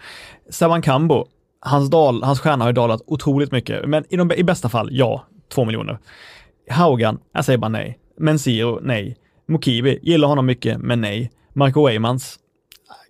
[0.50, 1.28] Saban Kambo,
[1.60, 4.90] hans, dal, hans stjärna har ju dalat otroligt mycket, men i, de, i bästa fall,
[4.92, 5.98] ja, 2 miljoner.
[6.70, 8.00] Haugan, jag säger bara nej.
[8.18, 9.18] Mensiro, nej.
[9.48, 11.32] Mokibi, gillar honom mycket, men nej.
[11.54, 12.40] Marco Weimans,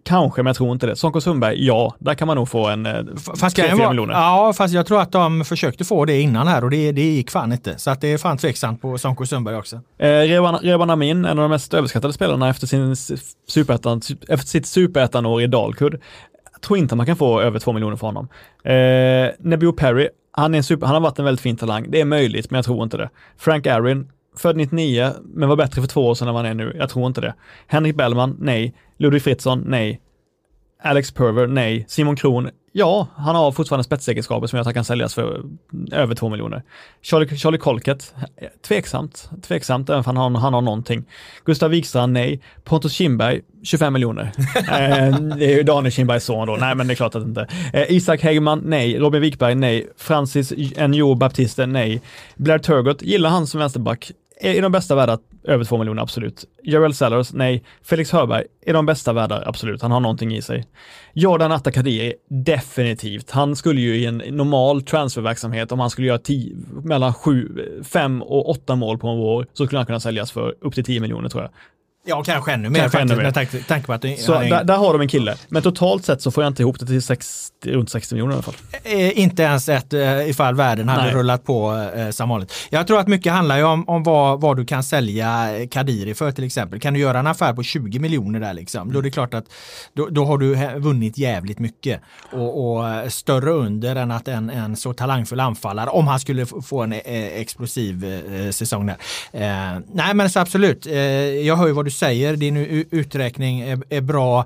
[0.03, 0.95] Kanske, men jag tror inte det.
[0.95, 2.93] Sonko Sundberg, ja, där kan man nog få en eh,
[3.39, 4.13] fast 3-4 miljoner.
[4.13, 7.31] Ja, fast jag tror att de försökte få det innan här och det, det gick
[7.31, 7.79] fan inte.
[7.79, 9.75] Så att det är fan tveksamt på Sonko Sundberg också.
[9.97, 12.95] Eh, Reban, Reban Amin, en av de mest överskattade spelarna efter, sin
[13.47, 16.01] superettan, efter sitt superettan-år i Dalkurd.
[16.51, 18.27] Jag tror inte man kan få över 2 miljoner för honom.
[18.63, 21.91] Eh, Nebio Perry, han, är en super, han har varit en väldigt fin talang.
[21.91, 23.09] Det är möjligt, men jag tror inte det.
[23.37, 24.07] Frank Aaron,
[24.39, 26.75] född 99, men var bättre för två år sedan än vad han är nu.
[26.79, 27.33] Jag tror inte det.
[27.67, 28.73] Henrik Bellman, nej.
[28.97, 30.01] Ludvig Fritzson, nej.
[30.83, 31.85] Alex Perver, nej.
[31.87, 35.43] Simon Kron, ja, han har fortfarande spetsegenskaper som gör att han kan säljas för
[35.91, 36.63] över två miljoner.
[37.01, 38.15] Charlie, Charlie Colkett,
[38.67, 41.05] tveksamt, tveksamt, även om han har, han har någonting.
[41.45, 42.41] Gustav Wikstrand, nej.
[42.63, 44.31] Pontus Kindberg, 25 miljoner.
[44.55, 47.47] eh, det är ju Daniel Kindbergs son då, nej men det är klart att inte.
[47.73, 48.97] Eh, Isak Häggman, nej.
[48.97, 49.87] Robin Wikberg, nej.
[49.97, 50.53] Francis
[50.87, 52.01] Njo Baptiste, nej.
[52.35, 56.45] Blair Turgott, gillar han som vänsterback, är de bästa värda över två miljoner, absolut.
[56.63, 57.63] Jarell Sellers, nej.
[57.83, 59.81] Felix Hörberg, är de bästa värda, absolut.
[59.81, 60.65] Han har någonting i sig.
[61.13, 63.31] Jordan Attakadiri, definitivt.
[63.31, 67.49] Han skulle ju i en normal transferverksamhet, om han skulle göra tio, mellan sju,
[67.83, 70.83] fem och åtta mål på en år, så skulle han kunna säljas för upp till
[70.83, 71.51] 10 miljoner tror jag.
[72.05, 73.23] Ja, kanske ännu mer kanske faktiskt, ännu mer.
[73.23, 75.35] med tanke, tanke på att det, Så där, där, har de en kille.
[75.47, 78.35] Men totalt sett så får jag inte ihop det till 60, runt 60 miljoner i
[78.35, 78.55] alla fall.
[78.83, 81.13] Eh, inte ens ett, eh, ifall världen hade Nej.
[81.13, 82.53] rullat på eh, som vanligt.
[82.69, 86.31] Jag tror att mycket handlar ju om, om vad, vad du kan sälja Kadiri för
[86.31, 86.79] till exempel.
[86.79, 88.93] Kan du göra en affär på 20 miljoner där liksom, mm.
[88.93, 89.45] då är det klart att
[89.93, 92.01] då, då har du vunnit jävligt mycket.
[92.31, 96.45] Och, och, eh, större under än att en, en så talangfull anfallare, om han skulle
[96.45, 96.99] få en eh,
[97.39, 98.97] explosiv eh, säsong där.
[99.95, 100.85] nej men så absolut,
[101.43, 102.57] jag hör ju vad du säger, din
[102.91, 104.45] uträkning är, är bra.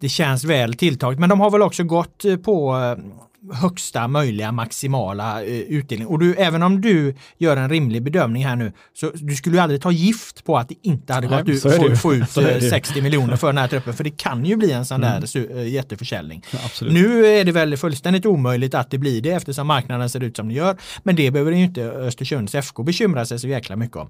[0.00, 3.04] Det känns väl tilltaget, men de har väl också gått eh, på eh,
[3.50, 6.06] högsta möjliga maximala eh, utdelning.
[6.08, 9.62] Och du, även om du gör en rimlig bedömning här nu, så du skulle ju
[9.62, 12.30] aldrig ta gift på att det inte hade gått ut, få, få, ut
[12.70, 13.94] 60 miljoner för den här truppen.
[13.94, 15.20] För det kan ju bli en sån mm.
[15.20, 16.44] där jätteförsäljning.
[16.50, 20.36] Ja, nu är det väl fullständigt omöjligt att det blir det eftersom marknaden ser ut
[20.36, 20.76] som den gör.
[21.02, 24.08] Men det behöver ju inte Östersunds FK bekymra sig så jäkla mycket om.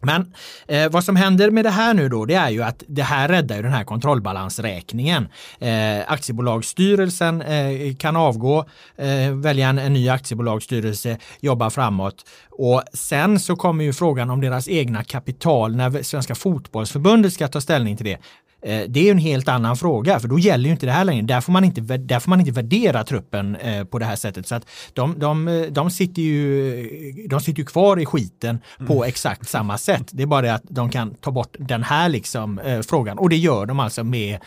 [0.00, 0.32] Men
[0.68, 3.28] eh, vad som händer med det här nu då, det är ju att det här
[3.28, 5.28] räddar ju den här kontrollbalansräkningen.
[5.58, 8.64] Eh, aktiebolagsstyrelsen eh, kan avgå,
[8.96, 12.24] eh, välja en, en ny aktiebolagsstyrelse, jobba framåt.
[12.50, 17.60] Och sen så kommer ju frågan om deras egna kapital när Svenska fotbollsförbundet ska ta
[17.60, 18.18] ställning till det.
[18.66, 21.22] Eh, det är en helt annan fråga, för då gäller ju inte det här längre.
[21.22, 24.46] Där får man inte, där får man inte värdera truppen eh, på det här sättet.
[24.46, 29.08] Så att de, de, de, sitter ju, de sitter ju kvar i skiten på mm.
[29.08, 30.08] exakt samma sätt.
[30.10, 33.28] Det är bara det att de kan ta bort den här liksom, eh, frågan och
[33.28, 34.38] det gör de alltså med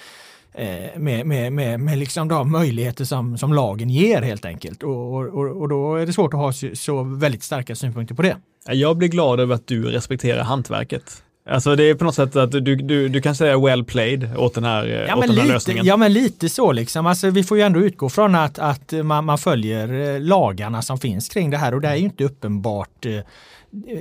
[0.96, 4.84] med, med, med, med liksom de möjligheter som, som lagen ger helt enkelt.
[4.84, 8.22] Och, och, och då är det svårt att ha så, så väldigt starka synpunkter på
[8.22, 8.38] det.
[8.66, 11.24] Jag blir glad över att du respekterar hantverket.
[11.50, 14.54] Alltså det är på något sätt att du, du, du kan säga well played åt
[14.54, 15.86] den här, ja, åt den här lite, lösningen.
[15.86, 17.06] Ja men lite så liksom.
[17.06, 21.00] Alltså, vi får ju ändå utgå från att, att man, man följer eh, lagarna som
[21.00, 23.22] finns kring det här och det är ju inte uppenbart eh,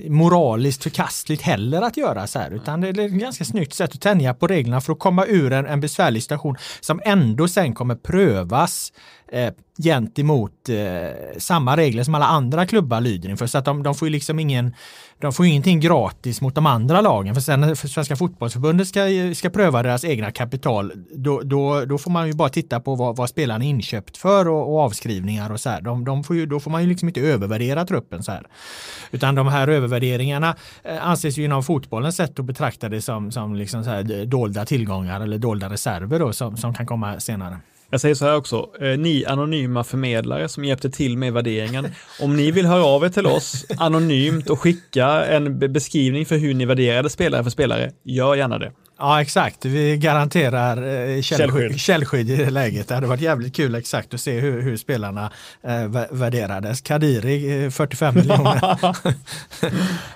[0.09, 4.01] moraliskt förkastligt heller att göra så här, utan det är ett ganska snyggt sätt att
[4.01, 7.95] tänja på reglerna för att komma ur en, en besvärlig situation som ändå sen kommer
[7.95, 8.93] prövas
[9.33, 13.47] eh, gentemot eh, samma regler som alla andra klubbar lyder inför.
[13.47, 14.75] Så att de, de får ju liksom ingen,
[15.19, 17.35] de får ingenting gratis mot de andra lagen.
[17.35, 19.01] För sen när Svenska fotbollsförbundet ska,
[19.35, 23.17] ska pröva deras egna kapital, då, då, då får man ju bara titta på vad,
[23.17, 25.81] vad spelaren är inköpt för och, och avskrivningar och så här.
[25.81, 28.47] De, de får ju, då får man ju liksom inte övervärdera truppen så här.
[29.11, 33.55] Utan de här övervärderingarna eh, anses ju inom fotbollens sätt att betrakta det som, som
[33.55, 37.59] liksom så här eh, dolda tillgångar eller dolda reserver då, som, som kan komma senare.
[37.90, 41.88] Jag säger så här också, eh, ni anonyma förmedlare som hjälpte till med värderingen.
[42.20, 46.55] Om ni vill höra av er till oss anonymt och skicka en beskrivning för hur
[46.55, 48.72] ni värderade spelare för spelare, gör gärna det.
[49.01, 50.77] Ja exakt, vi garanterar
[51.17, 51.81] eh, Källskydd.
[51.81, 52.31] källskydd.
[52.31, 52.89] i det läget.
[52.89, 55.31] Det hade varit jävligt kul exakt att se hur, hur spelarna
[55.63, 56.81] eh, vä- värderades.
[56.81, 58.61] Kadiri eh, 45 miljoner.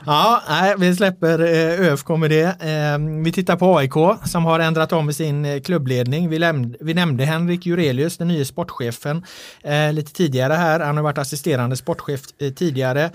[0.07, 2.42] ja, nej, vi släpper eh, ÖFK med det.
[2.62, 6.29] Eh, vi tittar på AIK som har ändrat om i sin eh, klubbledning.
[6.29, 9.25] Vi, lämd, vi nämnde Henrik Jurelius, den nya sportchefen,
[9.64, 10.81] eh, lite tidigare här.
[10.81, 13.11] Han har varit assisterande sportchef eh, tidigare.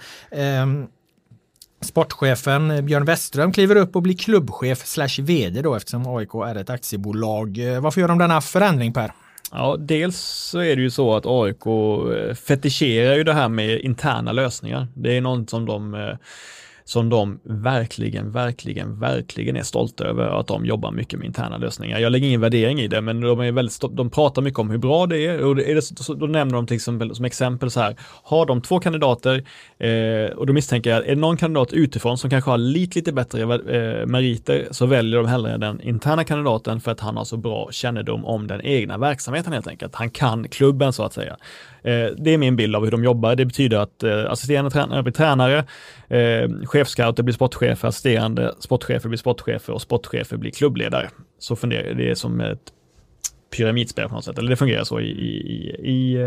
[1.81, 6.69] Sportchefen Björn Westström kliver upp och blir klubbchef slash vd då eftersom AIK är ett
[6.69, 7.59] aktiebolag.
[7.81, 9.11] Varför gör de denna förändring Per?
[9.51, 13.79] Ja, dels så är det ju så att AIK eh, fetischerar ju det här med
[13.79, 14.87] interna lösningar.
[14.93, 16.15] Det är något som de eh,
[16.87, 21.99] som de verkligen, verkligen, verkligen är stolta över att de jobbar mycket med interna lösningar.
[21.99, 24.77] Jag lägger ingen värdering i det, men de är väldigt, de pratar mycket om hur
[24.77, 27.79] bra det är och är det, så- då nämner de till exempel som exempel så
[27.79, 29.43] här, har de två kandidater
[29.79, 33.13] eh, och då misstänker jag, är det någon kandidat utifrån som kanske har lite, lite
[33.13, 37.37] bättre eh, meriter så väljer de hellre den interna kandidaten för att han har så
[37.37, 39.95] bra kännedom om den egna verksamheten helt enkelt.
[39.95, 41.37] Han kan klubben så att säga.
[41.87, 43.35] Eh, det är min bild av hur de jobbar.
[43.35, 45.65] Det betyder att eh, assisterande tränare blir tränare,
[46.07, 51.09] eh, chefscouter blir sportchefer, assisterande sportchefer blir sportchefer och sportchefer blir klubbledare.
[51.39, 52.73] Så fungerar det är som ett
[53.57, 55.37] pyramidspel på något sätt, eller det fungerar så i, i,
[55.83, 56.17] i,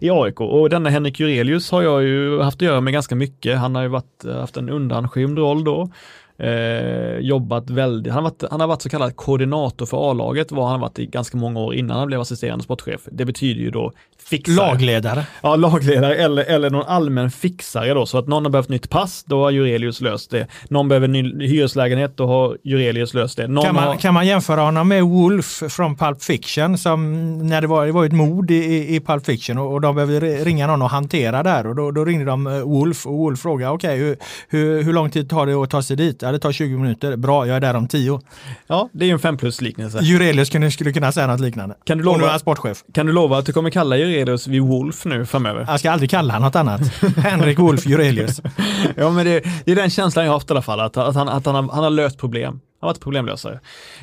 [0.00, 0.40] i eh, AIK.
[0.40, 3.58] Och denna Henrik Jurelius har jag ju haft att göra med ganska mycket.
[3.58, 5.90] Han har ju varit, eh, haft en undanskymd roll då.
[6.38, 10.68] Eh, jobbat väldigt, han har, varit, han har varit så kallad koordinator för A-laget, var
[10.68, 13.00] han varit i ganska många år innan han blev assisterande sportchef.
[13.10, 13.92] Det betyder ju då
[14.30, 14.56] fixare.
[14.56, 15.26] Lagledare.
[15.42, 19.24] Ja, lagledare eller, eller någon allmän fixare då, så att någon har behövt nytt pass,
[19.26, 20.46] då har Jurelius löst det.
[20.68, 23.48] Någon behöver ny hyreslägenhet, då har Jurelius löst det.
[23.48, 23.94] Någon Kan man, har...
[23.96, 28.04] kan man jämföra honom med Wolf från Pulp Fiction som när det var, det var
[28.04, 31.66] ett mord i, i- Pulp Fiction och, och de behövde ringa någon och hantera där
[31.66, 34.16] och då, då ringde de eh, Wolf och Wolf frågade okej hur,
[34.48, 36.22] hur, hur lång tid tar det att ta sig dit?
[36.26, 37.16] Ja det tar 20 minuter.
[37.16, 38.20] Bra, jag är där om 10.
[38.66, 39.98] Ja, det är ju en fem plus liknelse.
[40.02, 41.74] Jurelius skulle, skulle kunna säga något liknande.
[41.84, 42.84] Kan du Och nu är lova, han sportchef.
[42.94, 45.64] kan du lova att du kommer kalla Jurelius vid Wolf nu framöver?
[45.68, 46.80] Jag ska aldrig kalla honom något annat.
[47.16, 48.40] Henrik Wolf Jurelius.
[48.96, 51.14] Ja, men det, det är den känslan jag har haft i alla fall, att, att,
[51.14, 52.60] han, att han, har, han har löst problem.
[52.80, 53.60] Han har varit problemlösare.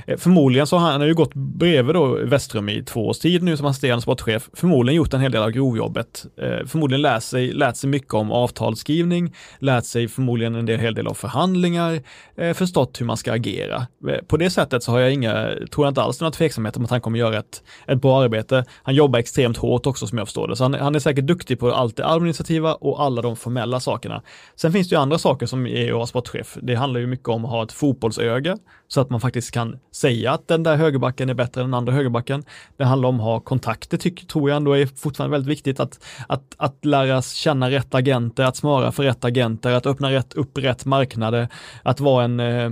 [0.07, 3.19] Eh, förmodligen så har han, han har ju gått bredvid då Westrum i två års
[3.19, 4.49] tid nu som assisterande sportchef.
[4.53, 6.25] Förmodligen gjort en hel del av grovjobbet.
[6.37, 10.93] Eh, förmodligen lärt sig, lärt sig mycket om avtalsskrivning, lärt sig förmodligen en del, hel
[10.93, 12.01] del av förhandlingar,
[12.37, 13.87] eh, förstått hur man ska agera.
[14.09, 16.85] Eh, på det sättet så har jag inga, tror jag inte alls några tveksamheter om
[16.85, 18.65] att han kommer göra ett, ett bra arbete.
[18.83, 21.59] Han jobbar extremt hårt också som jag förstår det, så han, han är säkert duktig
[21.59, 24.21] på allt det administrativa och alla de formella sakerna.
[24.55, 26.57] Sen finns det ju andra saker som är att vara sportchef.
[26.61, 28.57] Det handlar ju mycket om att ha ett fotbollsöga
[28.87, 31.93] så att man faktiskt kan säga att den där högerbacken är bättre än den andra
[31.93, 32.43] högerbacken.
[32.77, 35.79] Det handlar om att ha kontakter, tycker, tror jag ändå är fortfarande väldigt viktigt.
[35.79, 40.33] Att, att, att lära känna rätt agenter, att smöra för rätt agenter, att öppna rätt,
[40.33, 41.47] upp rätt marknader,
[41.83, 42.71] att vara en eh,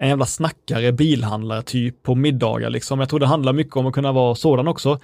[0.00, 3.00] en jävla snackare, bilhandlare typ på middagar liksom.
[3.00, 4.98] Jag tror det handlar mycket om att kunna vara sådan också.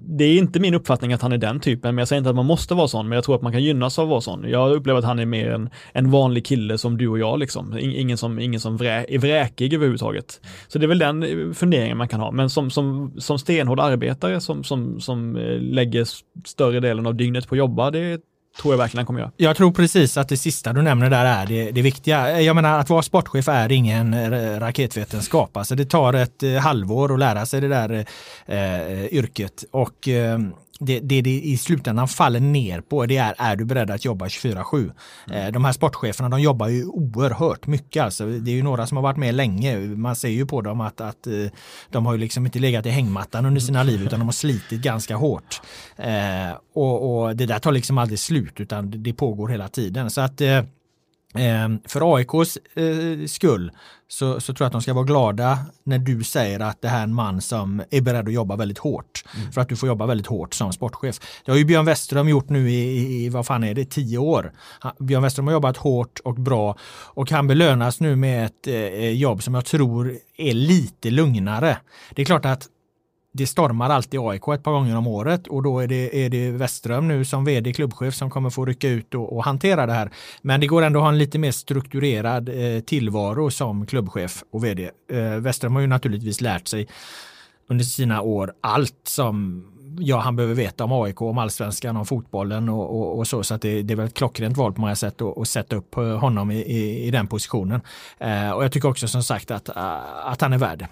[0.00, 2.36] Det är inte min uppfattning att han är den typen, men jag säger inte att
[2.36, 4.48] man måste vara sån, men jag tror att man kan gynnas av att vara sån.
[4.48, 7.78] Jag upplever att han är mer en, en vanlig kille som du och jag liksom.
[7.78, 10.40] In- Ingen som, ingen som vrä, är vräkig överhuvudtaget.
[10.68, 13.80] Så det är väl den eh, funderingen man kan ha, men som, som, som stenhård
[13.80, 16.06] arbetare som, som, som eh, lägger
[16.44, 18.20] större delen av dygnet på att jobba, det
[18.60, 19.32] tror jag verkligen han kommer göra.
[19.36, 22.40] Jag tror precis att det sista du nämner där är det, det viktiga.
[22.40, 25.56] Jag menar att vara sportchef är ingen eh, raketvetenskap.
[25.56, 28.06] Alltså det tar ett eh, halvår att lära sig det där
[28.46, 30.38] eh, eh yrket och eh,
[30.80, 34.26] det, det det i slutändan faller ner på det är, är du beredd att jobba
[34.26, 34.92] 24-7?
[35.30, 38.02] Eh, de här sportcheferna de jobbar ju oerhört mycket.
[38.02, 39.78] Alltså, det är ju några som har varit med länge.
[39.78, 41.32] Man ser ju på dem att, att eh,
[41.90, 44.80] de har ju liksom inte legat i hängmattan under sina liv utan de har slitit
[44.80, 45.60] ganska hårt.
[45.96, 50.10] Eh, och, och det där tar liksom aldrig slut utan det, pågår hela tiden.
[50.10, 50.40] Så att
[51.86, 52.58] För AIKs
[53.26, 53.70] skull
[54.08, 56.98] så, så tror jag att de ska vara glada när du säger att det här
[56.98, 59.24] är en man som är beredd att jobba väldigt hårt.
[59.52, 61.20] För att du får jobba väldigt hårt som sportchef.
[61.44, 64.18] Det har ju Björn Westerholm gjort nu i, i, i vad fan är det, tio
[64.18, 64.52] år.
[64.80, 69.10] Han, Björn Westerholm har jobbat hårt och bra och han belönas nu med ett eh,
[69.10, 71.76] jobb som jag tror är lite lugnare.
[72.14, 72.68] Det är klart att
[73.36, 76.50] det stormar alltid AIK ett par gånger om året och då är det, är det
[76.50, 80.10] Westström nu som vd klubbchef som kommer få rycka ut och, och hantera det här.
[80.42, 84.64] Men det går ändå att ha en lite mer strukturerad eh, tillvaro som klubbchef och
[84.64, 84.90] vd.
[85.12, 86.88] Eh, Westström har ju naturligtvis lärt sig
[87.68, 89.64] under sina år allt som
[89.98, 93.42] ja, han behöver veta om AIK, om allsvenskan, om fotbollen och, och, och så.
[93.42, 95.76] Så att det, det är väl ett klockrent val på många sätt att, att sätta
[95.76, 97.80] upp eh, honom i, i, i den positionen.
[98.18, 100.88] Eh, och jag tycker också som sagt att, eh, att han är värd det.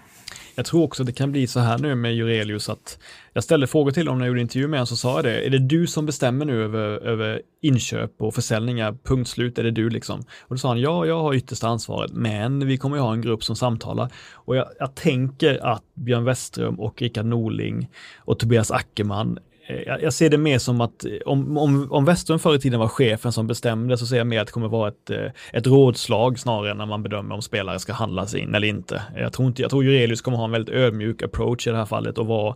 [0.55, 2.99] Jag tror också det kan bli så här nu med Jurelius att
[3.33, 5.45] jag ställde frågor till honom när jag gjorde intervju med honom så sa jag det,
[5.45, 9.71] är det du som bestämmer nu över, över inköp och försäljningar, punkt slut, är det
[9.71, 10.19] du liksom?
[10.19, 13.21] Och då sa han, ja, jag har yttersta ansvaret, men vi kommer ju ha en
[13.21, 14.11] grupp som samtalar.
[14.33, 20.13] Och jag, jag tänker att Björn Westström och Rickard Norling och Tobias Ackerman Eh, jag,
[20.13, 23.31] ser det mer som att eh, om, om, om Western förr i tiden var chefen
[23.31, 26.71] som bestämde så ser jag mer att det kommer vara ett, eh, ett rådslag snarare
[26.71, 29.01] än när man bedömer om spelare ska handlas in eller inte.
[29.15, 31.85] Jag tror, inte, jag tror Jurelius kommer ha en väldigt ödmjuk approach i det här
[31.85, 32.55] fallet och vara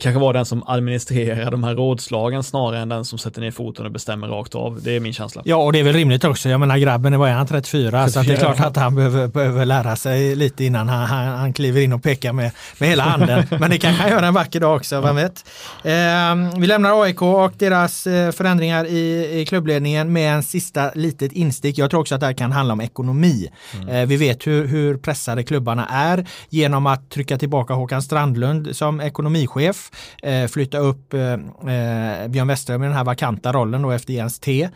[0.00, 3.86] kanske vara den som administrerar de här rådslagen snarare än den som sätter ner foten
[3.86, 4.82] och bestämmer rakt av.
[4.82, 5.42] Det är min känsla.
[5.44, 6.48] Ja, och det är väl rimligt också.
[6.48, 7.90] Jag menar grabben, vad är han, 34?
[7.90, 11.26] 34 så det är klart att han behöver, behöver lära sig lite innan han, han,
[11.26, 13.46] han kliver in och pekar med, med hela handen.
[13.60, 15.44] Men det kanske han gör en vacker dag också, vem vet.
[15.84, 21.32] Eh, vi lämnar AIK och deras eh, förändringar i, i klubbledningen med en sista litet
[21.32, 21.78] instick.
[21.78, 23.48] Jag tror också att det här kan handla om ekonomi.
[23.74, 23.88] Mm.
[23.88, 29.00] Eh, vi vet hur, hur pressade klubbarna är genom att trycka tillbaka Håkan Strandlund som
[29.00, 29.90] ekonomichef chef,
[30.22, 34.38] eh, flytta upp eh, eh, Björn Westerholm i den här vakanta rollen då efter Jens
[34.38, 34.68] T.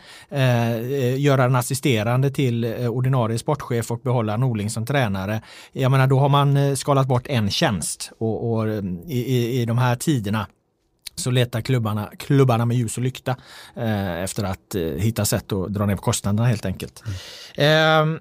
[1.17, 5.43] göra den assisterande till ordinarie sportchef och behålla Norling som tränare.
[5.73, 8.69] Jag menar då har man skalat bort en tjänst och, och
[9.07, 10.47] i, i, de här tiderna
[11.15, 13.37] så letar klubbarna, klubbarna med ljus och lykta
[13.77, 17.03] eh, efter att eh, hitta sätt att dra ner på kostnaderna helt enkelt.
[17.57, 18.15] Mm.
[18.15, 18.21] Eh,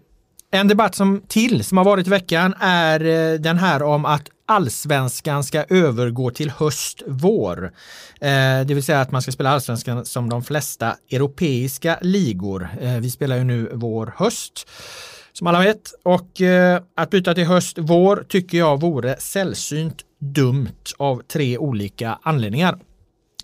[0.54, 3.00] en debatt som till som har varit i veckan är
[3.38, 7.64] den här om att allsvenskan ska övergå till höst-vår.
[8.22, 12.70] Eh, det vill säga att man ska spela allsvenskan som de flesta europeiska ligor.
[12.82, 14.68] Eh, vi spelar ju nu vår-höst
[15.34, 21.22] som alla vet och eh, att byta till höst-vår tycker jag vore sällsynt dumt av
[21.22, 22.80] tre olika anledningar.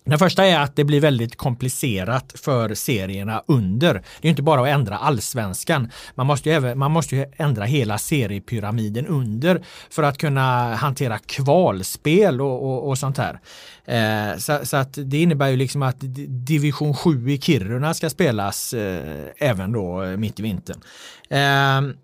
[0.08, 3.93] Den första är att det blir väldigt komplicerat för serierna under.
[3.93, 5.91] Det är inte bara att ändra allsvenskan.
[6.16, 11.18] Man måste ju, även, man måste ju ändra hela seriepyramiden under för att kunna hantera
[11.18, 13.39] kvalspel och, och, och sånt här.
[13.86, 15.97] Eh, så, så, att det innebär ju liksom att
[16.28, 20.82] division 7 i Kiruna ska spelas eh, även då eh, mitt i vintern.
[21.30, 21.95] Eh,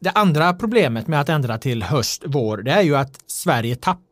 [0.00, 4.05] det andra problemet med att ändra till höst, vår, det är ju att Sverige tappar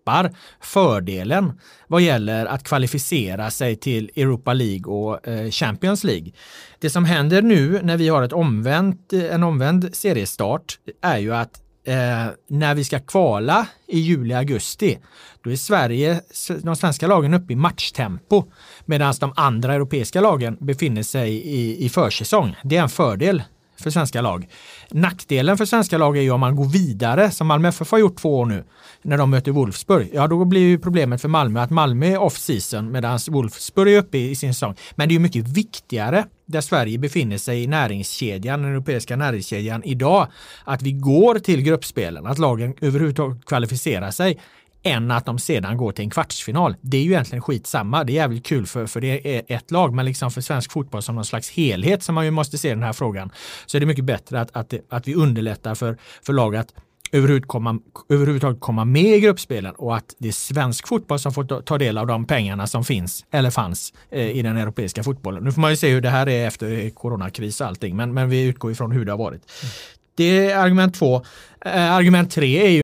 [0.60, 6.32] fördelen vad gäller att kvalificera sig till Europa League och eh, Champions League.
[6.78, 11.60] Det som händer nu när vi har ett omvänt, en omvänd seriestart är ju att
[11.86, 14.98] eh, när vi ska kvala i juli-augusti,
[15.44, 16.20] då är Sverige,
[16.62, 18.44] de svenska lagen uppe i matchtempo
[18.84, 22.56] medan de andra europeiska lagen befinner sig i, i försäsong.
[22.64, 23.42] Det är en fördel
[23.84, 24.48] för svenska lag.
[24.90, 28.16] Nackdelen för svenska lag är ju om man går vidare, som Malmö FF har gjort
[28.16, 28.64] två år nu,
[29.02, 30.10] när de möter Wolfsburg.
[30.12, 34.18] Ja, då blir ju problemet för Malmö att Malmö är off-season medan Wolfsburg är uppe
[34.18, 34.74] i sin säsong.
[34.94, 39.82] Men det är ju mycket viktigare där Sverige befinner sig i näringskedjan, den europeiska näringskedjan
[39.84, 40.28] idag,
[40.64, 44.40] att vi går till gruppspelen, att lagen överhuvudtaget kvalificerar sig
[44.84, 46.76] än att de sedan går till en kvartsfinal.
[46.80, 48.04] Det är ju egentligen skitsamma.
[48.04, 51.02] Det är jävligt kul för, för det är ett lag, men liksom för svensk fotboll
[51.02, 53.30] som någon slags helhet som man ju måste se den här frågan,
[53.66, 56.74] så är det mycket bättre att, att, att vi underlättar för, för lag att
[57.12, 57.78] överhuvudtaget komma,
[58.08, 61.98] överhuvudtaget komma med i gruppspelen och att det är svensk fotboll som får ta del
[61.98, 65.44] av de pengarna som finns eller fanns eh, i den europeiska fotbollen.
[65.44, 68.28] Nu får man ju se hur det här är efter coronakris och allting, men, men
[68.28, 69.42] vi utgår ifrån hur det har varit.
[69.62, 69.72] Mm.
[70.16, 71.24] Det är argument två.
[71.64, 72.83] Eh, argument tre är ju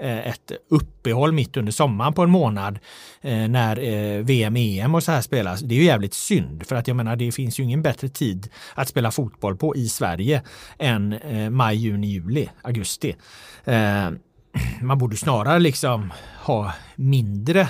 [0.00, 2.78] Eh, ett uppehåll mitt under sommaren på en månad
[3.20, 5.60] eh, när eh, VM, EM och så här spelas.
[5.60, 8.48] Det är ju jävligt synd för att jag menar det finns ju ingen bättre tid
[8.74, 10.42] att spela fotboll på i Sverige
[10.78, 11.18] än
[11.50, 13.16] maj, juni, juli, augusti.
[14.82, 17.68] Man borde snarare liksom ha mindre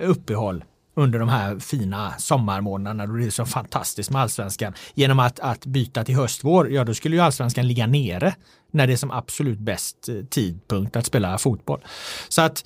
[0.00, 0.64] uppehåll
[0.96, 4.72] under de här fina sommarmånaderna då det är så fantastiskt med allsvenskan.
[4.94, 8.34] Genom att, att byta till höstvår, ja då skulle ju allsvenskan ligga nere
[8.76, 11.84] när det är som absolut bäst eh, tidpunkt att spela fotboll.
[12.28, 12.64] Så att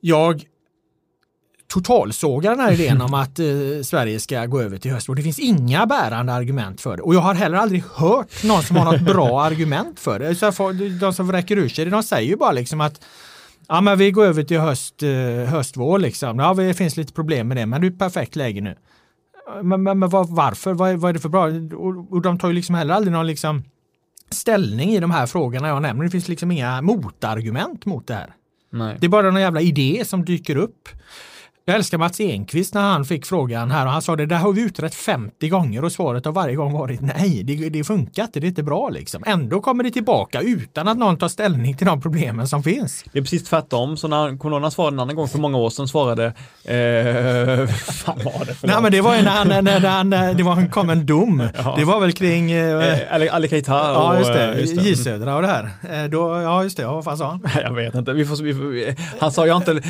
[0.00, 0.44] jag
[1.68, 3.46] totalsågar den här idén om att eh,
[3.82, 5.14] Sverige ska gå över till höstvår.
[5.14, 8.76] Det finns inga bärande argument för det och jag har heller aldrig hört någon som
[8.76, 10.34] har något bra argument för det.
[10.34, 13.00] Så de som vräker ur sig det, de säger ju bara liksom att
[13.70, 15.10] Ja, men vi går över till höst, eh,
[15.50, 16.38] höstvår liksom.
[16.38, 18.76] Ja, det finns lite problem med det, men det är ett perfekt läge nu.
[19.62, 20.74] Men, men, men varför?
[20.74, 21.44] Vad är, vad är, det för bra?
[21.78, 23.64] Och, och, de tar ju liksom heller aldrig någon liksom
[24.30, 26.04] ställning i de här frågorna jag nämner.
[26.04, 28.34] Det finns liksom inga motargument mot det här.
[28.70, 28.96] Nej.
[29.00, 30.88] Det är bara någon jävla idé som dyker upp.
[31.68, 34.52] Jag älskar Mats Enqvist när han fick frågan här och han sa det där har
[34.52, 38.40] vi utrett 50 gånger och svaret har varje gång varit nej, det, det funkar inte,
[38.40, 39.22] det är inte bra liksom.
[39.26, 43.04] Ändå kommer det tillbaka utan att någon tar ställning till de problemen som finns.
[43.12, 45.88] Det är precis tvärtom, så när Corona svarade en annan gång för många år sedan
[45.88, 46.32] svarade, eh,
[47.76, 50.70] fan var det för Nej men det var ju när, han, när, han, det var,
[50.70, 51.48] kom en dom.
[51.64, 51.74] Ja.
[51.78, 54.82] Det var väl kring eh, Ali, Ali Keita och ja, just det, just det.
[54.82, 55.70] J Södra och det här.
[55.90, 57.40] Eh, då, ja just det, vad fan sa han?
[57.62, 59.80] Jag vet inte, vi får, vi får, han sa jag inte,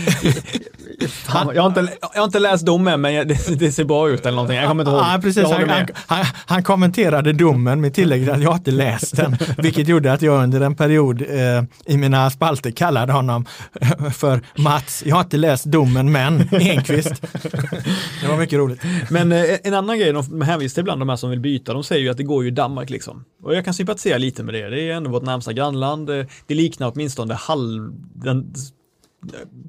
[1.08, 4.20] fan, jag, har inte jag har inte läst domen men det, det, ser bra ut
[4.20, 4.56] eller någonting.
[4.56, 5.00] Jag kommer inte ihåg.
[5.00, 5.44] Ja, precis.
[5.44, 10.12] Han, han, han, han, kommenterade domen med tillägget att jag inte läst den, vilket gjorde
[10.12, 13.44] att jag under en period eh, i mina spalter kallade honom
[14.14, 17.22] för Mats, jag har inte läst domen men Enqvist.
[18.22, 18.82] det var mycket roligt.
[19.10, 22.02] Men eh, en annan grej, de hänvisar ibland de här som vill byta, de säger
[22.02, 23.24] ju att det går ju Danmark liksom.
[23.42, 24.68] Och jag kan sympatisera lite med det.
[24.68, 26.06] Det är ändå vårt närmsta grannland.
[26.46, 28.54] Det liknar åtminstone halv, den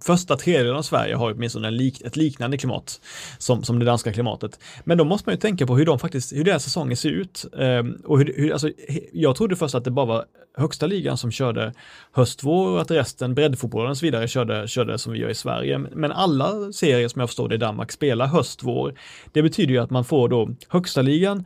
[0.01, 3.01] första tredjedelen av Sverige har åtminstone en lik, ett liknande klimat
[3.37, 4.59] som, som det danska klimatet.
[4.83, 7.45] Men då måste man ju tänka på hur de faktiskt, hur deras säsonger ser ut.
[7.51, 8.71] Um, och hur, hur, alltså,
[9.13, 10.25] jag trodde först att det bara var
[10.57, 11.73] högsta ligan som körde
[12.11, 15.77] höst-vår och att resten, breddfotbollen och så vidare, körde, körde som vi gör i Sverige.
[15.77, 18.93] Men alla serier som jag förstår det i Danmark spelar höst-vår.
[19.31, 21.45] Det betyder ju att man får då högsta ligan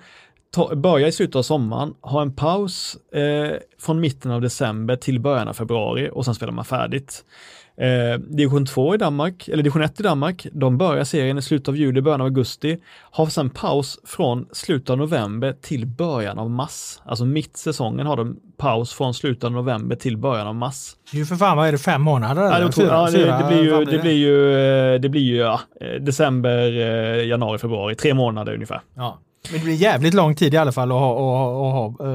[0.54, 5.20] ta, börja i slutet av sommaren, ha en paus eh, från mitten av december till
[5.20, 7.26] början av februari och sen spelar man färdigt.
[7.78, 11.67] Eh, division 2 i Danmark, eller division 1 i Danmark, de börjar serien i slutet
[11.67, 12.78] av juli, början av augusti,
[13.11, 16.99] har sen paus från slutet av november till början av mars.
[17.05, 20.95] Alltså mitt säsongen har de paus från slutet av november till början av mars.
[21.11, 22.41] Det är ju för fan, vad är det, fem månader?
[22.41, 24.53] Ja, det, fyra, ja, det, det, blir ju, det blir ju,
[24.93, 28.82] eh, det blir ju ja, eh, december, eh, januari, februari, tre månader ungefär.
[28.95, 29.19] Ja.
[29.52, 32.08] Men det blir jävligt lång tid i alla fall att ha, och, och, och,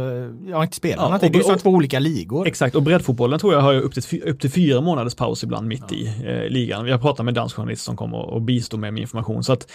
[0.49, 1.33] jag har inte spelat ja, någonting.
[1.33, 2.47] Det är ju som två olika ligor.
[2.47, 5.85] Exakt, och breddfotbollen tror jag har upp till, upp till fyra månaders paus ibland mitt
[5.89, 5.97] ja.
[5.97, 6.87] i eh, ligan.
[6.87, 9.45] Jag pratar med dansk journalist som kommer och bistår med, med information.
[9.45, 9.70] Så att,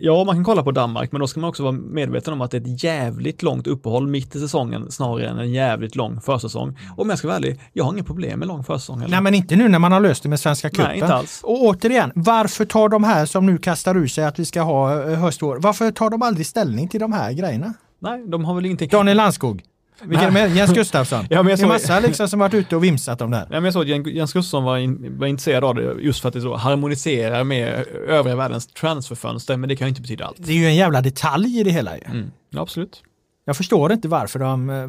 [0.00, 2.50] ja, man kan kolla på Danmark, men då ska man också vara medveten om att
[2.50, 6.78] det är ett jävligt långt uppehåll mitt i säsongen snarare än en jävligt lång försäsong.
[6.96, 9.04] Och om jag ska vara ärlig, jag har inget problem med lång försäsong.
[9.08, 10.86] Nej, men inte nu när man har löst det med Svenska cupen.
[10.86, 11.40] Nej, inte alls.
[11.42, 15.10] Och återigen, varför tar de här som nu kastar ur sig att vi ska ha
[15.10, 17.74] eh, höstvår, varför tar de aldrig ställning till de här grejerna?
[17.98, 18.88] Nej, de har väl ingenting.
[18.88, 19.62] Daniel Landskog.
[20.02, 20.56] Vilka är med?
[20.56, 21.26] Jens Gustafsson.
[21.30, 21.68] ja, men jag såg...
[21.68, 23.46] Det är massa liksom som varit ute och vimsat om det här.
[23.50, 26.28] Ja, men jag såg att Jens Gustafsson var, in, var intresserad av det just för
[26.28, 30.36] att det så harmoniserar med övriga världens transferfönster, men det kan ju inte betyda allt.
[30.38, 32.04] Det är ju en jävla detalj i det hela ju.
[32.04, 32.30] Mm.
[32.50, 33.02] Ja, absolut.
[33.50, 34.86] Jag förstår inte varför de, eh,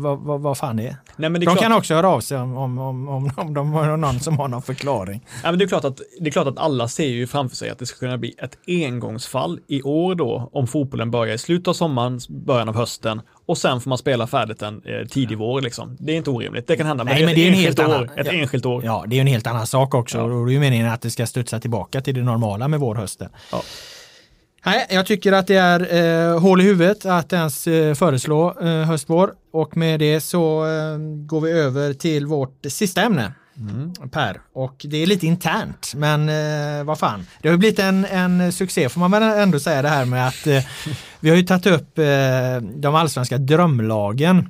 [0.00, 0.96] vad, vad, vad fan det är.
[1.16, 1.58] Nej, men det är de klart...
[1.58, 4.48] kan också höra av sig om, om, om, om, om de har någon som har
[4.48, 5.26] någon förklaring.
[5.42, 7.70] Ja, men det, är klart att, det är klart att alla ser ju framför sig
[7.70, 11.68] att det ska kunna bli ett engångsfall i år då, om fotbollen börjar i slutet
[11.68, 15.60] av sommaren, början av hösten och sen får man spela färdigt en eh, tidig vår.
[15.60, 15.96] Liksom.
[16.00, 17.04] Det är inte orimligt, det kan hända.
[17.04, 18.84] Nej, men, men det är en helt annan, ett ja, enskilt år.
[18.84, 20.18] Ja, det är en helt annan sak också.
[20.18, 20.24] Ja.
[20.24, 23.28] Och det är ju meningen att det ska studsa tillbaka till det normala med vårhösten.
[23.52, 23.62] Ja.
[24.66, 25.94] Nej, jag tycker att det är
[26.32, 30.98] eh, hål i huvudet att ens eh, föreslå eh, höstvår och med det så eh,
[31.26, 33.32] går vi över till vårt sista ämne.
[33.56, 33.92] Mm.
[34.10, 34.40] Per.
[34.52, 37.26] Och det är lite internt, men eh, vad fan.
[37.42, 40.46] Det har blivit en, en succé får man väl ändå säga det här med att
[40.46, 40.62] eh,
[41.20, 42.04] vi har ju tagit upp eh,
[42.74, 44.48] de allsvenska drömlagen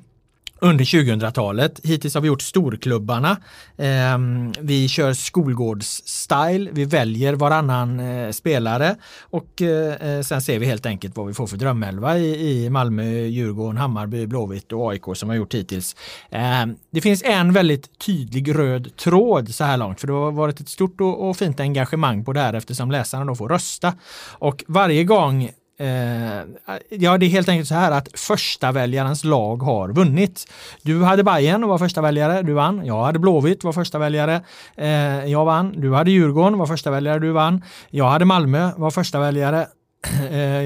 [0.64, 1.80] under 2000-talet.
[1.82, 3.36] Hittills har vi gjort storklubbarna.
[3.76, 4.18] Eh,
[4.60, 6.70] vi kör skolgårdsstyle.
[6.72, 11.34] Vi väljer varannan eh, spelare och eh, eh, sen ser vi helt enkelt vad vi
[11.34, 15.96] får för drömelva i, i Malmö, Djurgården, Hammarby, Blåvitt och AIK som har gjort hittills.
[16.30, 20.60] Ehm, det finns en väldigt tydlig röd tråd så här långt för det har varit
[20.60, 23.94] ett stort och, och fint engagemang på det här eftersom läsarna då får rösta.
[24.38, 26.42] Och varje gång Eh,
[26.90, 30.52] ja, det är helt enkelt så här att första väljarens lag har vunnit.
[30.82, 32.86] Du hade Bayern och var första väljare, du vann.
[32.86, 34.40] Jag hade Blåvitt, var första väljare,
[34.76, 35.80] eh, jag vann.
[35.80, 37.62] Du hade Djurgården, var första väljare, du vann.
[37.90, 39.66] Jag hade Malmö, var första väljare,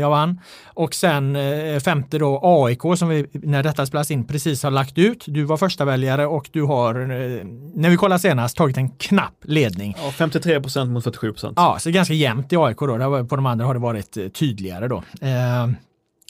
[0.00, 0.40] jag vann.
[0.64, 4.98] Och sen eh, femte då AIK som vi när detta spelas in precis har lagt
[4.98, 5.24] ut.
[5.26, 9.44] Du var första väljare och du har, eh, när vi kollade senast, tagit en knapp
[9.44, 9.96] ledning.
[10.02, 11.54] Ja, 53 procent mot 47 procent.
[11.56, 13.26] Ja, så ganska jämnt i AIK då.
[13.28, 15.02] På de andra har det varit tydligare då.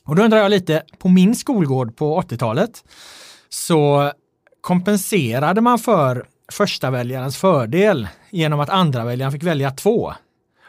[0.04, 2.84] Och då undrar jag lite, på min skolgård på 80-talet
[3.48, 4.12] så
[4.60, 10.12] kompenserade man för första väljarens fördel genom att andra väljaren fick välja två.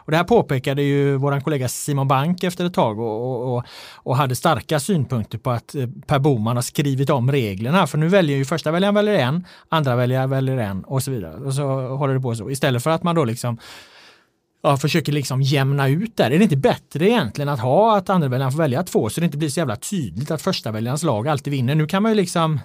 [0.09, 4.17] Och det här påpekade ju vår kollega Simon Bank efter ett tag och, och, och,
[4.17, 7.87] hade starka synpunkter på att eh, Per Boman har skrivit om reglerna.
[7.87, 11.35] För nu väljer ju första väljaren väljer en, andra väljaren väljer en och så vidare.
[11.35, 12.49] Och så håller det på så.
[12.49, 13.57] Istället för att man då liksom
[14.63, 16.31] ja, försöker liksom jämna ut där.
[16.31, 19.25] Är det inte bättre egentligen att ha att andra väljaren får välja två så det
[19.25, 21.75] inte blir så jävla tydligt att första väljarens lag alltid vinner.
[21.75, 22.59] Nu kan man ju liksom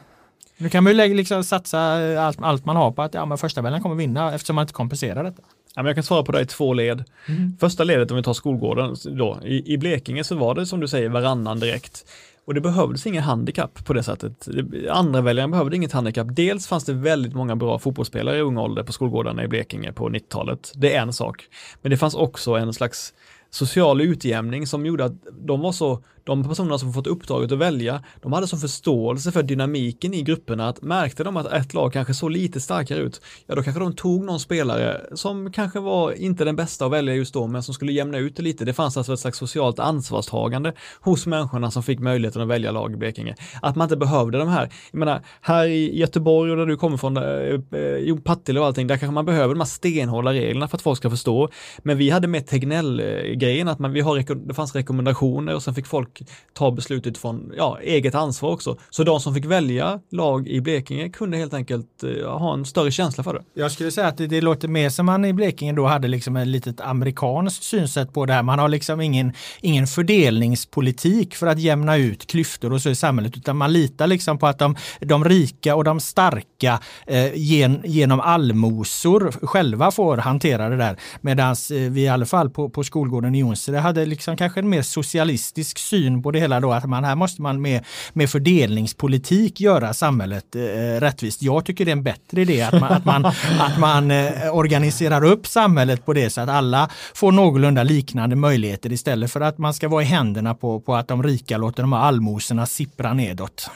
[0.56, 3.38] nu kan man ju liksom satsa eh, allt, allt man har på att ja, men
[3.38, 5.42] första väljaren kommer vinna eftersom man inte kompenserar detta.
[5.74, 7.04] Ja, jag kan svara på det i två led.
[7.28, 7.56] Mm.
[7.60, 10.88] Första ledet om vi tar skolgården då, i, i Blekinge så var det som du
[10.88, 12.04] säger varannan direkt.
[12.46, 14.48] Och det behövdes ingen handikapp på det sättet.
[14.90, 16.26] Andra väljare behövde inget handikapp.
[16.30, 20.08] Dels fanns det väldigt många bra fotbollsspelare i ung ålder på skolgårdarna i Blekinge på
[20.08, 20.72] 90-talet.
[20.74, 21.44] Det är en sak.
[21.82, 23.14] Men det fanns också en slags
[23.50, 28.02] social utjämning som gjorde att de var så de personerna som fått uppdraget att välja,
[28.22, 32.14] de hade som förståelse för dynamiken i grupperna att märkte de att ett lag kanske
[32.14, 36.44] såg lite starkare ut, ja då kanske de tog någon spelare som kanske var inte
[36.44, 38.64] den bästa att välja just då, men som skulle jämna ut det lite.
[38.64, 42.92] Det fanns alltså ett slags socialt ansvarstagande hos människorna som fick möjligheten att välja lag
[42.92, 43.34] i Blekinge.
[43.62, 46.96] Att man inte behövde de här, jag menar, här i Göteborg och där du kommer
[46.96, 50.76] från, eh, eh Partille och allting, där kanske man behöver de här stenhårda reglerna för
[50.76, 51.48] att folk ska förstå.
[51.78, 55.74] Men vi hade med Tegnell-grejen, eh, att man, vi har, det fanns rekommendationer och sen
[55.74, 56.13] fick folk
[56.52, 58.76] ta beslut utifrån ja, eget ansvar också.
[58.90, 62.90] Så de som fick välja lag i Blekinge kunde helt enkelt uh, ha en större
[62.90, 63.42] känsla för det.
[63.54, 66.36] Jag skulle säga att det, det låter mer som man i Blekinge då hade liksom
[66.36, 68.42] ett litet amerikanskt synsätt på det här.
[68.42, 73.36] Man har liksom ingen, ingen fördelningspolitik för att jämna ut klyftor och så i samhället,
[73.36, 78.20] utan man litar liksom på att de, de rika och de starka eh, gen, genom
[78.20, 80.96] allmosor själva får hantera det där.
[81.20, 84.68] Medan eh, vi i alla fall på, på skolgården i Jonsered hade liksom kanske en
[84.68, 88.30] mer socialistisk syn syn på det hela då, att man här måste man med, med
[88.30, 91.42] fördelningspolitik göra samhället eh, rättvist.
[91.42, 93.24] Jag tycker det är en bättre idé att man, att man,
[93.60, 98.92] att man eh, organiserar upp samhället på det så att alla får någorlunda liknande möjligheter
[98.92, 101.92] istället för att man ska vara i händerna på, på att de rika låter de
[101.92, 103.70] här allmosorna sippra nedåt.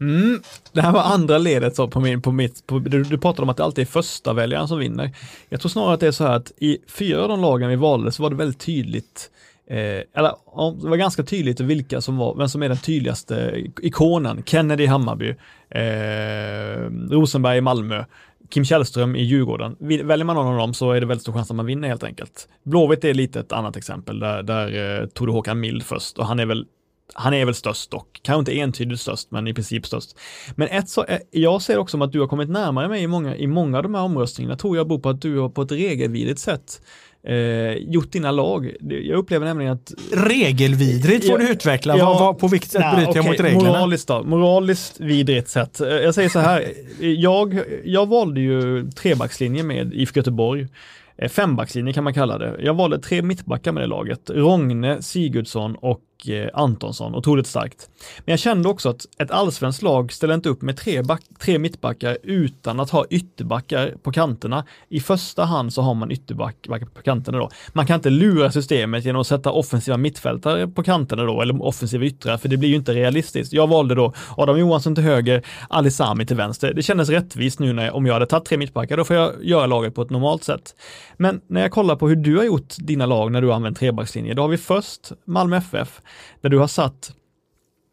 [0.00, 0.40] Mm.
[0.72, 3.48] Det här var andra ledet så på, min, på mitt, på, du, du pratade om
[3.48, 5.10] att det alltid är första väljaren som vinner.
[5.48, 7.76] Jag tror snarare att det är så här att i fyra av de lagen vi
[7.76, 9.30] valde så var det väldigt tydligt
[9.66, 10.34] Eh, eller
[10.82, 14.42] det var ganska tydligt vilka som var, vem som är den tydligaste ikonen.
[14.46, 15.34] Kennedy i Hammarby,
[15.70, 18.04] eh, Rosenberg i Malmö,
[18.50, 19.76] Kim Källström i Djurgården.
[19.80, 22.04] Väljer man någon av dem så är det väldigt stor chans att man vinner helt
[22.04, 22.48] enkelt.
[22.62, 26.40] Blåvitt är lite ett annat exempel där, där eh, tog Håkan Mild först och han
[26.40, 26.66] är väl
[27.14, 30.18] han är väl störst dock, kanske inte entydigt störst, men i princip störst.
[30.56, 33.36] Men ett så, eh, jag ser också att du har kommit närmare mig i många,
[33.36, 35.72] i många av de här omröstningarna, tror jag beror på att du har på ett
[35.72, 36.80] regelvidrigt sätt
[37.26, 38.72] eh, gjort dina lag.
[38.80, 39.92] Jag upplever nämligen att...
[40.12, 41.96] Regelvidrigt får du utveckla.
[41.96, 43.22] Ja, vad, på vilket sätt nah, bryter okay.
[43.22, 43.68] jag mot reglerna?
[43.68, 44.22] Moraliskt då.
[44.22, 45.80] Moraliskt vidrigt sätt.
[45.80, 50.68] Eh, jag säger så här, jag, jag valde ju trebackslinje med IFK Göteborg.
[51.16, 52.56] Eh, fembackslinje kan man kalla det.
[52.60, 54.30] Jag valde tre mittbackar med det laget.
[54.30, 57.88] Rogne, Sigurdsson och Eh, Antonsson, otroligt starkt.
[58.18, 61.58] Men jag kände också att ett allsvenskt lag ställer inte upp med tre, back, tre
[61.58, 64.64] mittbackar utan att ha ytterbackar på kanterna.
[64.88, 67.50] I första hand så har man ytterbackar på kanterna då.
[67.72, 72.04] Man kan inte lura systemet genom att sätta offensiva mittfältare på kanterna då, eller offensiva
[72.04, 73.52] yttrar, för det blir ju inte realistiskt.
[73.52, 76.74] Jag valde då Adam Johansson till höger, Ali Sami till vänster.
[76.74, 79.66] Det kändes rättvist nu när, om jag hade tagit tre mittbackar, då får jag göra
[79.66, 80.74] laget på ett normalt sätt.
[81.16, 83.78] Men när jag kollar på hur du har gjort dina lag när du har använt
[83.78, 86.00] trebackslinje, då har vi först Malmö FF,
[86.40, 87.12] där du har satt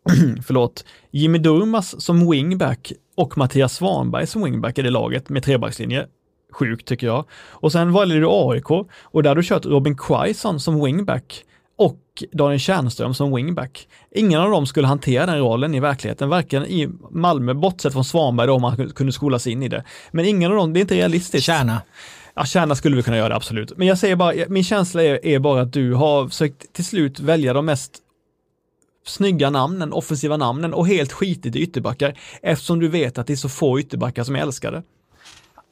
[0.46, 6.08] förlåt, Jimmy Durmas som wingback och Mattias Svanberg som wingback i det laget med trebackslinje.
[6.54, 7.26] Sjukt tycker jag.
[7.50, 11.46] Och sen valde du AIK och där har du kört Robin Quaison som wingback
[11.78, 13.88] och Daniel Tjärnström som wingback.
[14.16, 18.48] Ingen av dem skulle hantera den rollen i verkligheten, varken i Malmö, bortsett från Svanberg
[18.48, 19.84] då, om man kunde skolas in i det.
[20.12, 21.46] Men ingen av dem, det är inte realistiskt.
[21.46, 21.82] Kärna.
[22.34, 23.78] Ja, Kärna skulle vi kunna göra, absolut.
[23.78, 27.20] Men jag säger bara, min känsla är, är bara att du har försökt till slut
[27.20, 27.98] välja de mest
[29.06, 33.38] snygga namnen, offensiva namnen och helt skitigt i ytterbackar eftersom du vet att det är
[33.38, 34.84] så få ytterbackar som är älskade.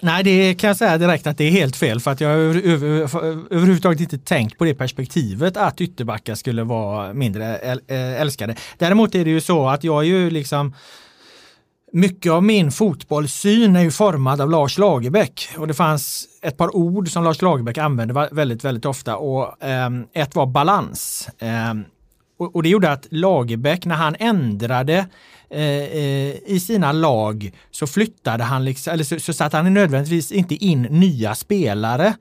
[0.01, 2.35] Nej, det kan jag säga direkt att det är helt fel för att jag har
[2.35, 3.19] över, över,
[3.53, 7.57] överhuvudtaget inte tänkt på det perspektivet att ytterbackar skulle vara mindre
[7.87, 8.55] eh, älskade.
[8.77, 10.73] Däremot är det ju så att jag är ju liksom
[11.91, 16.75] mycket av min fotbollssyn är ju formad av Lars Lagerbäck och det fanns ett par
[16.75, 21.29] ord som Lars Lagerbäck använde väldigt, väldigt ofta och eh, ett var balans.
[21.39, 21.73] Eh,
[22.39, 25.07] och, och det gjorde att Lagerbäck, när han ändrade
[25.49, 30.31] eh, eh, i sina lag så flyttade han, liksom, eller så, så satte han nödvändigtvis
[30.31, 32.13] inte in nya spelare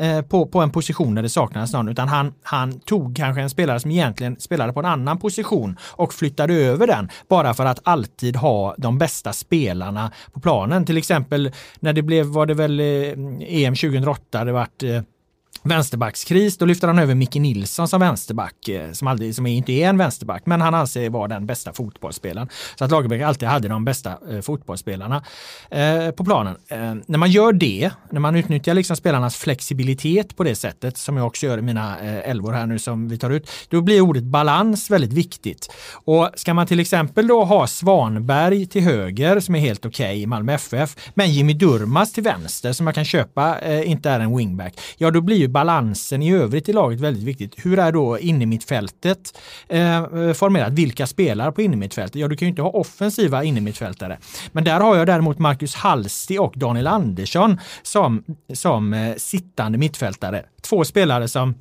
[0.00, 3.50] eh, på, på en position där det saknades någon, utan han, han tog kanske en
[3.50, 7.80] spelare som egentligen spelade på en annan position och flyttade över den bara för att
[7.82, 10.84] alltid ha de bästa spelarna på planen.
[10.84, 14.82] Till exempel när det blev, var det väl EM 2008, det vart
[15.68, 19.88] vänsterbackskris, då lyfter han över Micke Nilsson som vänsterback, eh, som, aldrig, som inte är
[19.88, 22.48] en vänsterback, men han anser vara den bästa fotbollsspelaren.
[22.78, 25.22] Så att Lagerbäck alltid hade de bästa eh, fotbollsspelarna
[25.70, 26.56] eh, på planen.
[26.68, 31.16] Eh, när man gör det, när man utnyttjar liksom spelarnas flexibilitet på det sättet, som
[31.16, 34.00] jag också gör i mina eh, elvor här nu som vi tar ut, då blir
[34.00, 35.72] ordet balans väldigt viktigt.
[35.92, 40.22] Och ska man till exempel då ha Svanberg till höger, som är helt okej okay
[40.22, 44.20] i Malmö FF, men Jimmy Durmas till vänster, som man kan köpa, eh, inte är
[44.20, 47.54] en wingback, ja då blir ju balansen i övrigt i laget väldigt viktigt.
[47.66, 49.38] Hur är då innermittfältet
[49.68, 50.72] eh, formerat?
[50.72, 52.20] Vilka spelar på innermittfältet?
[52.20, 54.18] Ja, du kan ju inte ha offensiva innermittfältare.
[54.52, 60.44] Men där har jag däremot Marcus Halsti och Daniel Andersson som, som eh, sittande mittfältare.
[60.62, 61.54] Två spelare som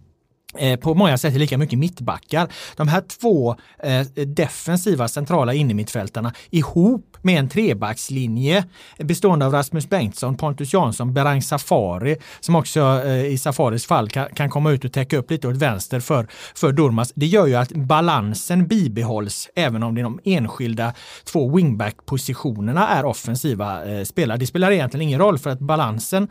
[0.60, 2.48] Eh, på många sätt är lika mycket mittbackar.
[2.76, 8.64] De här två eh, defensiva centrala innermittfältarna ihop med en trebackslinje
[8.98, 14.28] bestående av Rasmus Bengtsson, Pontus Jansson, Berang Safari som också eh, i Safaris fall kan,
[14.30, 17.12] kan, komma ut och täcka upp lite åt vänster för, för Durmas.
[17.16, 20.94] Det gör ju att balansen bibehålls även om det de enskilda
[21.24, 24.38] två wingback-positionerna är offensiva eh, spelare.
[24.38, 26.28] Det spelar egentligen ingen roll för att balansen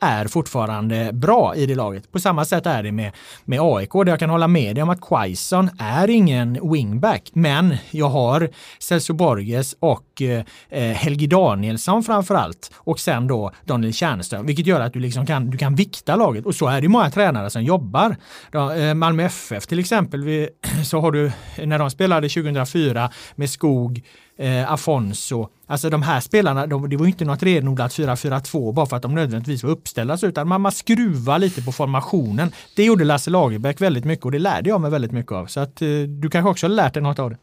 [0.00, 2.12] är fortfarande bra i det laget.
[2.12, 3.12] På samma sätt är det med,
[3.44, 7.30] med AIK där jag kan hålla med dig om att Quaison är ingen wingback.
[7.32, 13.92] Men jag har Celso Borges och eh, eh, Helgi Danielsson framförallt och sen då Daniel
[13.92, 16.46] Tjärnström, vilket gör att du, liksom kan, du kan vikta laget.
[16.46, 18.16] Och så är det många tränare som jobbar.
[18.52, 20.48] Då, eh, Malmö FF till exempel, vi,
[20.84, 21.32] så har du
[21.64, 24.02] när de spelade 2004 med Skog,
[24.38, 25.48] eh, Afonso.
[25.70, 29.14] Alltså de här spelarna, de, det var inte något renodlat 4-4-2 bara för att de
[29.14, 32.52] nödvändigtvis var uppställda, utan man, man skruvar lite på formationen.
[32.76, 35.46] Det gjorde Lasse Lagerbäck väldigt mycket och det lärde jag mig väldigt mycket av.
[35.46, 37.36] Så att eh, du kanske också har lärt dig något av det.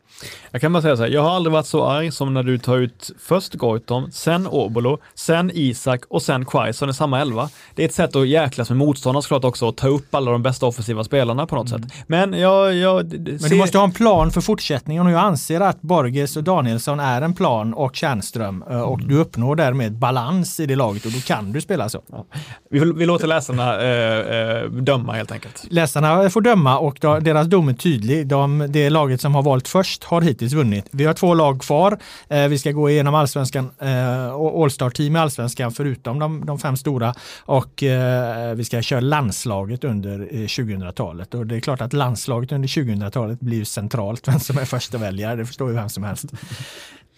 [0.51, 2.57] Jag kan bara säga så här, jag har aldrig varit så arg som när du
[2.57, 7.49] tar ut först Goitom, sen Obolo, sen Isak och sen Quaison i samma elva.
[7.75, 10.43] Det är ett sätt att jäklas med motståndare såklart också och ta upp alla de
[10.43, 11.83] bästa offensiva spelarna på något mm.
[11.83, 11.93] sätt.
[12.07, 12.75] Men jag...
[12.75, 16.43] jag Men du måste ha en plan för fortsättningen och jag anser att Borges och
[16.85, 21.05] Danielsson är en plan och Tjärnström eh, och du uppnår därmed balans i det laget
[21.05, 22.01] och då kan du spela så.
[22.11, 22.25] Ja.
[22.69, 25.67] Vi, vi låter läsarna eh, eh, döma helt enkelt.
[25.69, 28.27] Läsarna får döma och då, deras dom är tydlig.
[28.27, 30.85] De, det laget som har valt först har hittills vunnit.
[30.91, 31.97] Vi har två lag kvar.
[32.29, 37.13] Eh, vi ska gå igenom allsvenskan, eh, All-star-team i allsvenskan förutom de, de fem stora
[37.45, 41.33] och eh, vi ska köra landslaget under 2000-talet.
[41.33, 45.35] Och det är klart att landslaget under 2000-talet blir centralt, vem som är första väljare,
[45.35, 46.25] det förstår ju vem som helst.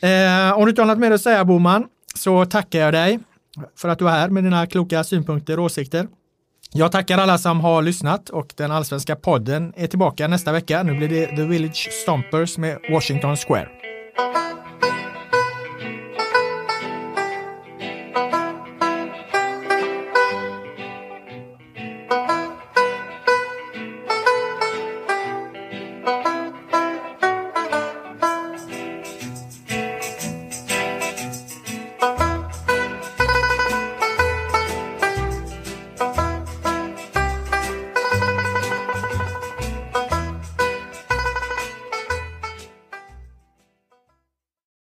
[0.01, 1.85] Eh, om du inte har något mer att säga Boman
[2.15, 3.19] så tackar jag dig
[3.77, 6.07] för att du är här med dina kloka synpunkter och åsikter.
[6.73, 10.83] Jag tackar alla som har lyssnat och den allsvenska podden är tillbaka nästa vecka.
[10.83, 13.69] Nu blir det The Village Stompers med Washington Square.